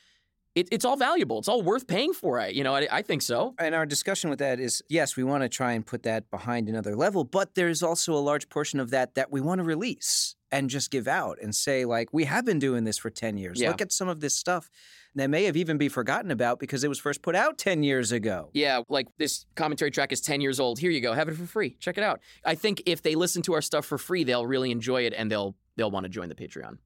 it, 0.58 0.68
it's 0.72 0.84
all 0.84 0.96
valuable. 0.96 1.38
It's 1.38 1.48
all 1.48 1.62
worth 1.62 1.86
paying 1.86 2.12
for. 2.12 2.40
I, 2.40 2.48
you 2.48 2.64
know, 2.64 2.74
I, 2.74 2.88
I 2.90 3.02
think 3.02 3.22
so. 3.22 3.54
And 3.58 3.74
our 3.74 3.86
discussion 3.86 4.28
with 4.30 4.40
that 4.40 4.58
is 4.58 4.82
yes, 4.88 5.16
we 5.16 5.24
want 5.24 5.42
to 5.42 5.48
try 5.48 5.72
and 5.72 5.86
put 5.86 6.02
that 6.02 6.30
behind 6.30 6.68
another 6.68 6.96
level, 6.96 7.24
but 7.24 7.54
there's 7.54 7.82
also 7.82 8.12
a 8.14 8.18
large 8.18 8.48
portion 8.48 8.80
of 8.80 8.90
that 8.90 9.14
that 9.14 9.30
we 9.30 9.40
want 9.40 9.60
to 9.60 9.64
release 9.64 10.34
and 10.50 10.70
just 10.70 10.90
give 10.90 11.06
out 11.06 11.38
and 11.42 11.54
say, 11.54 11.84
like, 11.84 12.08
we 12.12 12.24
have 12.24 12.44
been 12.44 12.58
doing 12.58 12.84
this 12.84 12.98
for 12.98 13.10
10 13.10 13.36
years. 13.36 13.60
Yeah. 13.60 13.68
Look 13.68 13.82
at 13.82 13.92
some 13.92 14.08
of 14.08 14.20
this 14.20 14.34
stuff 14.34 14.70
that 15.14 15.28
may 15.28 15.44
have 15.44 15.56
even 15.56 15.78
be 15.78 15.88
forgotten 15.88 16.30
about 16.30 16.58
because 16.58 16.84
it 16.84 16.88
was 16.88 16.98
first 16.98 17.22
put 17.22 17.34
out 17.34 17.58
10 17.58 17.82
years 17.82 18.12
ago. 18.12 18.50
Yeah, 18.52 18.80
like 18.88 19.06
this 19.18 19.46
commentary 19.54 19.90
track 19.90 20.12
is 20.12 20.20
10 20.20 20.40
years 20.40 20.58
old. 20.58 20.78
Here 20.78 20.90
you 20.90 21.00
go. 21.00 21.12
Have 21.12 21.28
it 21.28 21.36
for 21.36 21.46
free. 21.46 21.76
Check 21.80 21.98
it 21.98 22.04
out. 22.04 22.20
I 22.44 22.54
think 22.54 22.82
if 22.86 23.02
they 23.02 23.14
listen 23.14 23.42
to 23.42 23.54
our 23.54 23.62
stuff 23.62 23.84
for 23.84 23.98
free, 23.98 24.24
they'll 24.24 24.46
really 24.46 24.70
enjoy 24.70 25.02
it 25.02 25.14
and 25.16 25.30
they'll 25.30 25.54
they'll 25.76 25.90
want 25.90 26.04
to 26.04 26.10
join 26.10 26.28
the 26.28 26.34
Patreon. 26.34 26.78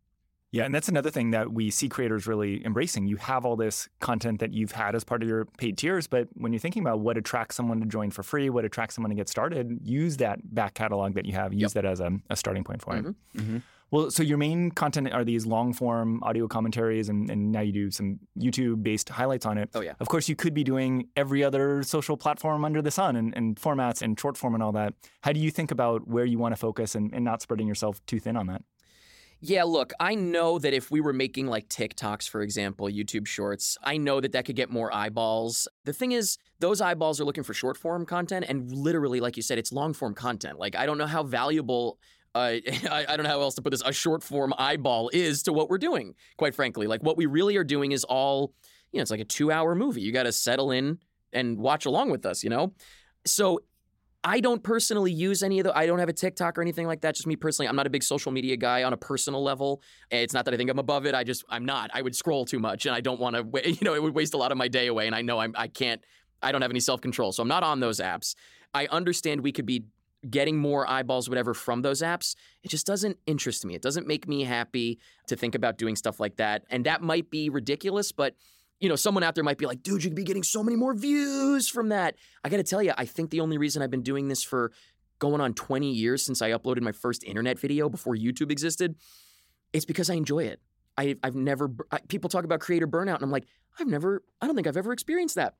Yeah, 0.52 0.64
and 0.64 0.74
that's 0.74 0.88
another 0.88 1.10
thing 1.10 1.30
that 1.30 1.50
we 1.52 1.70
see 1.70 1.88
creators 1.88 2.26
really 2.26 2.64
embracing. 2.64 3.06
You 3.06 3.16
have 3.16 3.46
all 3.46 3.56
this 3.56 3.88
content 4.00 4.38
that 4.40 4.52
you've 4.52 4.72
had 4.72 4.94
as 4.94 5.02
part 5.02 5.22
of 5.22 5.28
your 5.28 5.46
paid 5.56 5.78
tiers, 5.78 6.06
but 6.06 6.28
when 6.34 6.52
you're 6.52 6.60
thinking 6.60 6.82
about 6.82 7.00
what 7.00 7.16
attracts 7.16 7.56
someone 7.56 7.80
to 7.80 7.86
join 7.86 8.10
for 8.10 8.22
free, 8.22 8.50
what 8.50 8.64
attracts 8.66 8.94
someone 8.94 9.08
to 9.08 9.16
get 9.16 9.30
started, 9.30 9.78
use 9.82 10.18
that 10.18 10.38
back 10.54 10.74
catalog 10.74 11.14
that 11.14 11.24
you 11.24 11.32
have. 11.32 11.54
Use 11.54 11.72
that 11.72 11.86
as 11.86 12.00
a, 12.00 12.10
a 12.28 12.36
starting 12.36 12.64
point 12.64 12.82
for 12.82 12.94
it. 12.96 13.04
Mhm. 13.04 13.14
Mhm. 13.36 13.62
Well, 13.90 14.10
so 14.10 14.22
your 14.22 14.38
main 14.38 14.70
content 14.70 15.12
are 15.12 15.22
these 15.22 15.44
long 15.44 15.74
form 15.74 16.22
audio 16.22 16.48
commentaries, 16.48 17.10
and, 17.10 17.28
and 17.30 17.52
now 17.52 17.60
you 17.60 17.72
do 17.72 17.90
some 17.90 18.20
YouTube 18.38 18.82
based 18.82 19.08
highlights 19.10 19.44
on 19.44 19.58
it. 19.58 19.68
Oh, 19.74 19.80
yeah. 19.82 19.92
Of 20.00 20.08
course, 20.08 20.28
you 20.30 20.36
could 20.36 20.54
be 20.54 20.64
doing 20.64 21.08
every 21.14 21.44
other 21.44 21.82
social 21.82 22.16
platform 22.16 22.64
under 22.64 22.80
the 22.80 22.90
sun 22.90 23.16
and, 23.16 23.36
and 23.36 23.56
formats 23.56 24.00
and 24.00 24.18
short 24.18 24.38
form 24.38 24.54
and 24.54 24.62
all 24.62 24.72
that. 24.72 24.94
How 25.22 25.32
do 25.32 25.40
you 25.40 25.50
think 25.50 25.70
about 25.70 26.08
where 26.08 26.24
you 26.24 26.38
want 26.38 26.52
to 26.54 26.58
focus 26.58 26.94
and, 26.94 27.12
and 27.14 27.22
not 27.24 27.42
spreading 27.42 27.68
yourself 27.68 28.00
too 28.06 28.18
thin 28.18 28.36
on 28.36 28.46
that? 28.46 28.62
Yeah, 29.44 29.64
look, 29.64 29.92
I 29.98 30.14
know 30.14 30.60
that 30.60 30.72
if 30.72 30.92
we 30.92 31.00
were 31.00 31.12
making 31.12 31.48
like 31.48 31.68
TikToks, 31.68 32.28
for 32.28 32.42
example, 32.42 32.86
YouTube 32.86 33.26
shorts, 33.26 33.76
I 33.82 33.96
know 33.96 34.20
that 34.20 34.30
that 34.32 34.44
could 34.44 34.54
get 34.54 34.70
more 34.70 34.94
eyeballs. 34.94 35.66
The 35.84 35.92
thing 35.92 36.12
is, 36.12 36.38
those 36.60 36.80
eyeballs 36.80 37.20
are 37.20 37.24
looking 37.24 37.42
for 37.42 37.52
short 37.52 37.76
form 37.76 38.06
content, 38.06 38.46
and 38.48 38.70
literally, 38.70 39.18
like 39.18 39.36
you 39.36 39.42
said, 39.42 39.58
it's 39.58 39.72
long 39.72 39.94
form 39.94 40.14
content. 40.14 40.60
Like, 40.60 40.76
I 40.76 40.86
don't 40.86 40.96
know 40.96 41.08
how 41.08 41.24
valuable. 41.24 41.98
Uh, 42.36 42.58
I, 42.88 43.04
I 43.08 43.16
don't 43.16 43.24
know 43.24 43.30
how 43.30 43.40
else 43.40 43.56
to 43.56 43.62
put 43.62 43.70
this. 43.70 43.82
A 43.84 43.92
short 43.92 44.22
form 44.22 44.54
eyeball 44.58 45.10
is 45.12 45.42
to 45.42 45.52
what 45.52 45.68
we're 45.68 45.78
doing, 45.78 46.14
quite 46.36 46.54
frankly. 46.54 46.86
Like, 46.86 47.02
what 47.02 47.16
we 47.16 47.26
really 47.26 47.56
are 47.56 47.64
doing 47.64 47.90
is 47.90 48.04
all, 48.04 48.54
you 48.92 48.98
know, 48.98 49.02
it's 49.02 49.10
like 49.10 49.18
a 49.18 49.24
two 49.24 49.50
hour 49.50 49.74
movie. 49.74 50.02
You 50.02 50.12
got 50.12 50.22
to 50.22 50.32
settle 50.32 50.70
in 50.70 50.98
and 51.32 51.58
watch 51.58 51.84
along 51.84 52.12
with 52.12 52.26
us, 52.26 52.44
you 52.44 52.50
know? 52.50 52.74
So 53.26 53.58
I 54.24 54.38
don't 54.38 54.62
personally 54.62 55.10
use 55.10 55.42
any 55.42 55.58
of 55.58 55.64
the. 55.64 55.76
I 55.76 55.86
don't 55.86 55.98
have 55.98 56.08
a 56.08 56.12
TikTok 56.12 56.56
or 56.56 56.62
anything 56.62 56.86
like 56.86 57.00
that. 57.00 57.16
Just 57.16 57.26
me 57.26 57.34
personally, 57.34 57.68
I'm 57.68 57.74
not 57.74 57.86
a 57.88 57.90
big 57.90 58.04
social 58.04 58.30
media 58.30 58.56
guy 58.56 58.84
on 58.84 58.92
a 58.92 58.96
personal 58.96 59.42
level. 59.42 59.82
It's 60.10 60.32
not 60.32 60.44
that 60.44 60.54
I 60.54 60.56
think 60.56 60.70
I'm 60.70 60.78
above 60.78 61.06
it. 61.06 61.14
I 61.14 61.24
just 61.24 61.44
I'm 61.48 61.64
not. 61.64 61.90
I 61.92 62.02
would 62.02 62.14
scroll 62.14 62.44
too 62.44 62.60
much, 62.60 62.86
and 62.86 62.94
I 62.94 63.00
don't 63.00 63.20
want 63.20 63.36
to. 63.36 63.42
You 63.72 63.78
know, 63.82 63.94
it 63.94 64.02
would 64.02 64.14
waste 64.14 64.34
a 64.34 64.36
lot 64.36 64.52
of 64.52 64.58
my 64.58 64.68
day 64.68 64.86
away, 64.86 65.06
and 65.06 65.14
I 65.14 65.22
know 65.22 65.38
I'm. 65.38 65.54
I 65.56 65.66
can't. 65.66 66.00
I 66.40 66.52
don't 66.52 66.62
have 66.62 66.70
any 66.70 66.80
self 66.80 67.00
control, 67.00 67.32
so 67.32 67.42
I'm 67.42 67.48
not 67.48 67.64
on 67.64 67.80
those 67.80 67.98
apps. 67.98 68.34
I 68.74 68.86
understand 68.86 69.40
we 69.40 69.52
could 69.52 69.66
be 69.66 69.84
getting 70.28 70.56
more 70.56 70.88
eyeballs, 70.88 71.28
whatever, 71.28 71.52
from 71.52 71.82
those 71.82 72.00
apps. 72.00 72.36
It 72.62 72.68
just 72.68 72.86
doesn't 72.86 73.18
interest 73.26 73.64
me. 73.64 73.74
It 73.74 73.82
doesn't 73.82 74.06
make 74.06 74.28
me 74.28 74.44
happy 74.44 75.00
to 75.26 75.34
think 75.34 75.56
about 75.56 75.78
doing 75.78 75.96
stuff 75.96 76.20
like 76.20 76.36
that, 76.36 76.62
and 76.70 76.86
that 76.86 77.02
might 77.02 77.28
be 77.28 77.48
ridiculous, 77.48 78.12
but 78.12 78.36
you 78.82 78.88
know, 78.88 78.96
someone 78.96 79.22
out 79.22 79.36
there 79.36 79.44
might 79.44 79.58
be 79.58 79.66
like, 79.66 79.84
dude, 79.84 80.02
you 80.02 80.10
could 80.10 80.16
be 80.16 80.24
getting 80.24 80.42
so 80.42 80.60
many 80.60 80.76
more 80.76 80.92
views 80.92 81.68
from 81.68 81.90
that. 81.90 82.16
I 82.42 82.48
got 82.48 82.56
to 82.56 82.64
tell 82.64 82.82
you, 82.82 82.92
I 82.98 83.04
think 83.04 83.30
the 83.30 83.38
only 83.38 83.56
reason 83.56 83.80
I've 83.80 83.92
been 83.92 84.02
doing 84.02 84.26
this 84.26 84.42
for 84.42 84.72
going 85.20 85.40
on 85.40 85.54
20 85.54 85.88
years 85.88 86.26
since 86.26 86.42
I 86.42 86.50
uploaded 86.50 86.80
my 86.80 86.90
first 86.90 87.22
internet 87.22 87.60
video 87.60 87.88
before 87.88 88.16
YouTube 88.16 88.50
existed, 88.50 88.96
it's 89.72 89.84
because 89.84 90.10
I 90.10 90.14
enjoy 90.14 90.44
it. 90.44 90.60
I, 90.98 91.14
I've 91.22 91.36
never, 91.36 91.70
I, 91.92 92.00
people 92.08 92.28
talk 92.28 92.44
about 92.44 92.58
creator 92.58 92.88
burnout, 92.88 93.14
and 93.14 93.22
I'm 93.22 93.30
like, 93.30 93.46
I've 93.78 93.86
never, 93.86 94.24
I 94.40 94.46
don't 94.46 94.56
think 94.56 94.66
I've 94.66 94.76
ever 94.76 94.92
experienced 94.92 95.36
that 95.36 95.54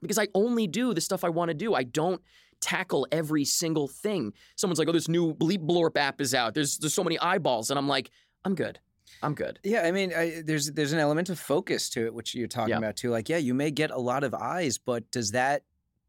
because 0.00 0.16
I 0.16 0.28
only 0.32 0.68
do 0.68 0.94
the 0.94 1.00
stuff 1.00 1.24
I 1.24 1.30
want 1.30 1.48
to 1.48 1.54
do. 1.54 1.74
I 1.74 1.82
don't 1.82 2.22
tackle 2.60 3.08
every 3.10 3.44
single 3.44 3.88
thing. 3.88 4.32
Someone's 4.54 4.78
like, 4.78 4.88
oh, 4.88 4.92
this 4.92 5.08
new 5.08 5.34
Bleep 5.34 5.66
Blorp 5.66 5.96
app 5.96 6.20
is 6.20 6.32
out. 6.32 6.54
There's, 6.54 6.78
there's 6.78 6.94
so 6.94 7.02
many 7.02 7.18
eyeballs. 7.18 7.70
And 7.70 7.78
I'm 7.78 7.88
like, 7.88 8.10
I'm 8.44 8.54
good. 8.54 8.78
I'm 9.22 9.34
good. 9.34 9.58
Yeah, 9.64 9.82
I 9.82 9.90
mean, 9.92 10.12
I, 10.14 10.42
there's 10.44 10.70
there's 10.72 10.92
an 10.92 10.98
element 10.98 11.28
of 11.30 11.38
focus 11.38 11.88
to 11.90 12.06
it, 12.06 12.14
which 12.14 12.34
you're 12.34 12.48
talking 12.48 12.70
Yeah. 12.70 12.78
about 12.78 12.96
too. 12.96 13.10
Like, 13.10 13.28
yeah, 13.28 13.36
you 13.38 13.54
may 13.54 13.70
get 13.70 13.90
a 13.90 13.98
lot 13.98 14.24
of 14.24 14.34
eyes, 14.34 14.78
but 14.78 15.10
does 15.10 15.32
that 15.32 15.62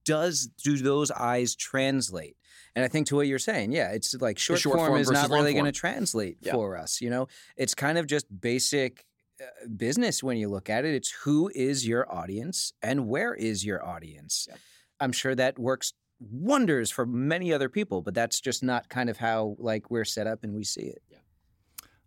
does 0.05 0.47
do 0.63 0.77
those 0.77 1.11
eyes 1.11 1.55
translate? 1.55 2.35
And 2.75 2.85
I 2.85 2.87
think 2.87 3.07
to 3.07 3.15
what 3.15 3.27
you're 3.27 3.39
saying, 3.39 3.71
yeah, 3.71 3.91
it's 3.91 4.13
like 4.15 4.37
short, 4.39 4.59
short 4.59 4.77
form, 4.77 4.87
form 4.89 5.01
is 5.01 5.11
not 5.11 5.29
really 5.29 5.53
going 5.53 5.65
to 5.65 5.71
translate 5.71 6.37
Yeah. 6.41 6.53
for 6.53 6.77
us. 6.77 7.01
You 7.01 7.09
know, 7.09 7.27
it's 7.57 7.75
kind 7.75 7.97
of 7.97 8.07
just 8.07 8.25
basic 8.41 9.05
uh, 9.41 9.67
business 9.75 10.23
when 10.23 10.37
you 10.37 10.47
look 10.49 10.69
at 10.69 10.85
it. 10.85 10.93
It's 10.93 11.11
who 11.11 11.51
is 11.53 11.87
your 11.87 12.11
audience 12.13 12.73
and 12.81 13.07
where 13.07 13.33
is 13.33 13.65
your 13.65 13.85
audience. 13.85 14.47
Yeah. 14.49 14.55
I'm 14.99 15.11
sure 15.11 15.35
that 15.35 15.57
works 15.59 15.93
wonders 16.19 16.91
for 16.91 17.05
many 17.05 17.53
other 17.53 17.69
people, 17.69 18.01
but 18.01 18.13
that's 18.13 18.39
just 18.41 18.61
not 18.63 18.89
kind 18.89 19.09
of 19.09 19.17
how 19.17 19.55
like 19.57 19.89
we're 19.89 20.05
set 20.05 20.27
up 20.27 20.43
and 20.43 20.53
we 20.53 20.63
see 20.63 20.81
it. 20.81 21.01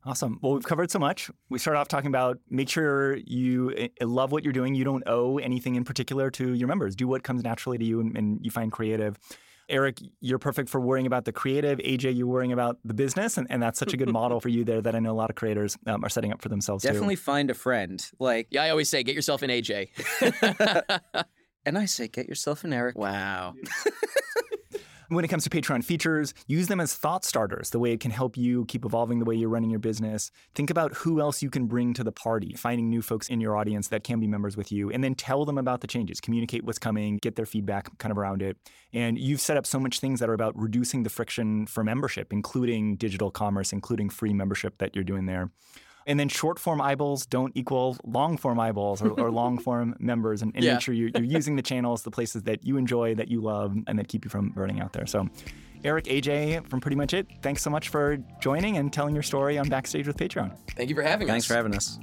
Awesome. 0.05 0.39
Well, 0.43 0.55
we've 0.55 0.65
covered 0.65 0.91
so 0.91 0.99
much. 0.99 1.31
We 1.49 1.61
start 1.61 1.77
off 1.77 1.87
talking 1.87 2.09
about 2.09 2.39
make 2.51 2.69
sure 2.69 3.17
you 3.17 3.89
uh, 4.01 4.07
love 4.07 4.33
what 4.33 4.43
you're 4.43 4.53
doing. 4.53 4.75
You 4.75 4.85
don't 4.85 5.05
owe 5.07 5.39
anything 5.39 5.77
in 5.77 5.85
particular 5.85 6.29
to 6.33 6.55
your 6.55 6.67
members. 6.67 6.97
Do 6.97 7.07
what 7.07 7.23
comes 7.23 7.45
naturally 7.45 7.79
to 7.79 7.85
you 7.85 8.01
and, 8.01 8.17
and 8.17 8.45
you 8.45 8.51
find 8.51 8.73
creative. 8.73 9.17
Eric, 9.69 10.01
you're 10.21 10.41
perfect 10.41 10.69
for 10.69 10.81
worrying 10.81 11.07
about 11.07 11.25
the 11.25 11.33
creative. 11.33 11.79
AJ, 11.79 12.17
you're 12.17 12.27
worrying 12.27 12.53
about 12.53 12.79
the 12.85 12.95
business. 12.95 13.39
And, 13.39 13.47
and 13.49 13.63
that's 13.63 13.79
such 13.79 13.93
a 13.95 13.97
good 13.97 14.09
model 14.13 14.41
for 14.41 14.49
you 14.49 14.65
there 14.65 14.83
that 14.83 14.97
I 14.97 14.99
know 14.99 15.13
a 15.13 15.15
lot 15.15 15.31
of 15.31 15.37
creators 15.37 15.79
um, 15.87 16.05
are 16.05 16.09
setting 16.09 16.33
up 16.33 16.43
for 16.43 16.49
themselves 16.49 16.83
Definitely 16.83 17.17
find 17.17 17.49
a 17.49 17.55
friend. 17.55 18.05
Like, 18.19 18.49
Yeah, 18.51 18.65
I 18.65 18.71
always 18.71 18.89
say, 18.89 19.05
get 19.05 19.15
yourself 19.15 19.43
an 19.43 19.51
AJ. 19.51 19.91
and 21.65 21.79
I 21.79 21.85
say, 21.85 22.09
get 22.09 22.29
yourself 22.29 22.65
an 22.65 22.73
Eric. 22.73 22.99
wow. 22.99 23.55
When 25.15 25.25
it 25.25 25.29
comes 25.29 25.45
to 25.45 25.51
Patreon 25.51 25.85
features, 25.85 26.35
use 26.47 26.69
them 26.69 26.81
as 26.81 26.95
thought 26.95 27.25
starters, 27.25 27.71
the 27.71 27.79
way 27.79 27.93
it 27.93 28.01
can 28.01 28.11
help 28.11 28.37
you 28.37 28.65
keep 28.67 28.85
evolving 28.85 29.19
the 29.19 29.25
way 29.25 29.35
you're 29.35 29.49
running 29.49 29.71
your 29.71 29.79
business. 29.79 30.31
Think 30.55 30.71
about 30.71 30.95
who 30.95 31.21
else 31.21 31.43
you 31.43 31.51
can 31.51 31.67
bring 31.67 31.95
to 31.95 32.05
the 32.05 32.13
party, 32.13 32.55
finding 32.55 32.89
new 32.89 33.03
folks 33.03 33.29
in 33.29 33.41
your 33.41 33.57
audience 33.57 33.89
that 33.89 34.05
can 34.05 34.21
be 34.21 34.27
members 34.27 34.57
with 34.57 34.71
you, 34.73 34.91
and 34.91 35.03
then 35.03 35.15
tell 35.15 35.45
them 35.45 35.59
about 35.59 35.81
the 35.81 35.87
changes. 35.87 36.21
Communicate 36.21 36.65
what's 36.65 36.79
coming, 36.79 37.19
get 37.19 37.37
their 37.37 37.47
feedback 37.47 37.97
kind 37.99 38.11
of 38.11 38.19
around 38.19 38.43
it. 38.43 38.57
And 38.93 39.19
you've 39.19 39.41
set 39.41 39.57
up 39.57 39.67
so 39.67 39.79
much 39.79 40.01
things 40.01 40.21
that 40.21 40.29
are 40.29 40.35
about 40.35 40.57
reducing 40.57 41.03
the 41.03 41.11
friction 41.11 41.67
for 41.67 41.83
membership, 41.85 42.33
including 42.33 42.97
digital 42.97 43.31
commerce, 43.31 43.73
including 43.73 44.11
free 44.11 44.33
membership 44.33 44.79
that 44.79 44.95
you're 44.95 45.05
doing 45.05 45.27
there. 45.27 45.51
And 46.07 46.19
then 46.19 46.29
short 46.29 46.59
form 46.59 46.81
eyeballs 46.81 47.27
don't 47.27 47.53
equal 47.55 47.97
long 48.05 48.37
form 48.37 48.59
eyeballs 48.59 49.03
or, 49.03 49.11
or 49.11 49.31
long 49.31 49.59
form 49.67 49.95
members. 49.99 50.43
And, 50.43 50.53
and 50.55 50.65
Yeah. 50.65 50.73
make 50.75 50.83
sure 50.83 50.95
you're, 50.95 51.11
you're 51.11 51.23
using 51.25 51.57
the 51.57 51.63
channels, 51.63 52.03
the 52.03 52.11
places 52.11 52.43
that 52.45 52.65
you 52.65 52.77
enjoy, 52.77 53.15
that 53.15 53.29
you 53.29 53.41
love, 53.41 53.77
and 53.87 53.99
that 53.99 54.09
keep 54.09 54.25
you 54.25 54.31
from 54.31 54.51
burning 54.51 54.81
out 54.81 54.93
there. 54.93 55.07
So, 55.07 55.29
Eric, 55.85 56.05
AJ, 56.05 56.69
from 56.69 56.81
Pretty 56.81 56.97
Much 56.97 57.13
It, 57.15 57.27
thanks 57.43 57.61
so 57.63 57.71
much 57.71 57.89
for 57.89 58.17
joining 58.41 58.77
and 58.77 58.93
telling 58.93 59.15
your 59.15 59.23
story 59.25 59.59
on 59.59 59.69
Backstage 59.69 60.07
with 60.07 60.17
Patreon. 60.17 60.57
Thank 60.77 60.91
you 60.91 60.95
for 60.97 61.03
having 61.03 61.29
us. 61.29 61.33
Thanks 61.33 61.47
for 61.47 61.55
having 61.55 61.75
us. 61.75 61.99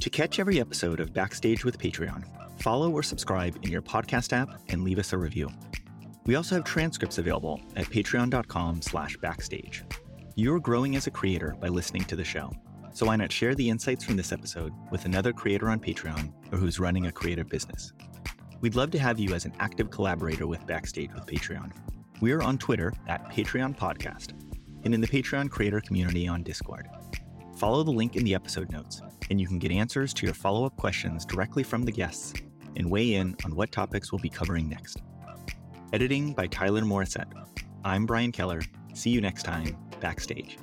To 0.00 0.10
catch 0.10 0.38
every 0.38 0.60
episode 0.60 1.00
of 1.00 1.12
Backstage 1.12 1.64
with 1.64 1.78
Patreon, 1.78 2.24
follow 2.60 2.90
or 2.90 3.02
subscribe 3.02 3.56
in 3.62 3.70
your 3.70 3.82
podcast 3.82 4.32
app 4.32 4.48
and 4.68 4.84
leave 4.84 4.98
us 4.98 5.12
a 5.12 5.18
review. 5.18 5.48
We 6.26 6.34
also 6.34 6.54
have 6.56 6.64
transcripts 6.64 7.18
available 7.18 7.60
at 7.76 7.86
patreon.com 7.86 8.82
slash 8.82 9.16
backstage. 9.16 9.84
You're 10.40 10.60
growing 10.60 10.94
as 10.94 11.08
a 11.08 11.10
creator 11.10 11.56
by 11.60 11.66
listening 11.66 12.04
to 12.04 12.14
the 12.14 12.22
show. 12.22 12.52
So 12.92 13.06
why 13.06 13.16
not 13.16 13.32
share 13.32 13.56
the 13.56 13.68
insights 13.68 14.04
from 14.04 14.14
this 14.14 14.30
episode 14.30 14.72
with 14.92 15.04
another 15.04 15.32
creator 15.32 15.68
on 15.68 15.80
Patreon 15.80 16.32
or 16.52 16.58
who's 16.58 16.78
running 16.78 17.06
a 17.06 17.10
creative 17.10 17.48
business? 17.48 17.92
We'd 18.60 18.76
love 18.76 18.92
to 18.92 19.00
have 19.00 19.18
you 19.18 19.34
as 19.34 19.46
an 19.46 19.52
active 19.58 19.90
collaborator 19.90 20.46
with 20.46 20.64
Backstage 20.64 21.12
with 21.12 21.26
Patreon. 21.26 21.72
We 22.20 22.30
are 22.30 22.40
on 22.40 22.56
Twitter 22.56 22.92
at 23.08 23.28
Patreon 23.32 23.76
Podcast 23.76 24.34
and 24.84 24.94
in 24.94 25.00
the 25.00 25.08
Patreon 25.08 25.50
creator 25.50 25.80
community 25.80 26.28
on 26.28 26.44
Discord. 26.44 26.86
Follow 27.56 27.82
the 27.82 27.90
link 27.90 28.14
in 28.14 28.22
the 28.22 28.36
episode 28.36 28.70
notes, 28.70 29.02
and 29.30 29.40
you 29.40 29.48
can 29.48 29.58
get 29.58 29.72
answers 29.72 30.14
to 30.14 30.24
your 30.24 30.36
follow 30.36 30.64
up 30.64 30.76
questions 30.76 31.24
directly 31.24 31.64
from 31.64 31.82
the 31.82 31.90
guests 31.90 32.32
and 32.76 32.88
weigh 32.88 33.14
in 33.14 33.34
on 33.44 33.56
what 33.56 33.72
topics 33.72 34.12
we'll 34.12 34.20
be 34.20 34.30
covering 34.30 34.68
next. 34.68 35.02
Editing 35.92 36.32
by 36.32 36.46
Tyler 36.46 36.82
Morissette. 36.82 37.32
I'm 37.84 38.06
Brian 38.06 38.30
Keller. 38.30 38.60
See 38.94 39.10
you 39.10 39.20
next 39.20 39.42
time, 39.42 39.76
backstage. 40.00 40.56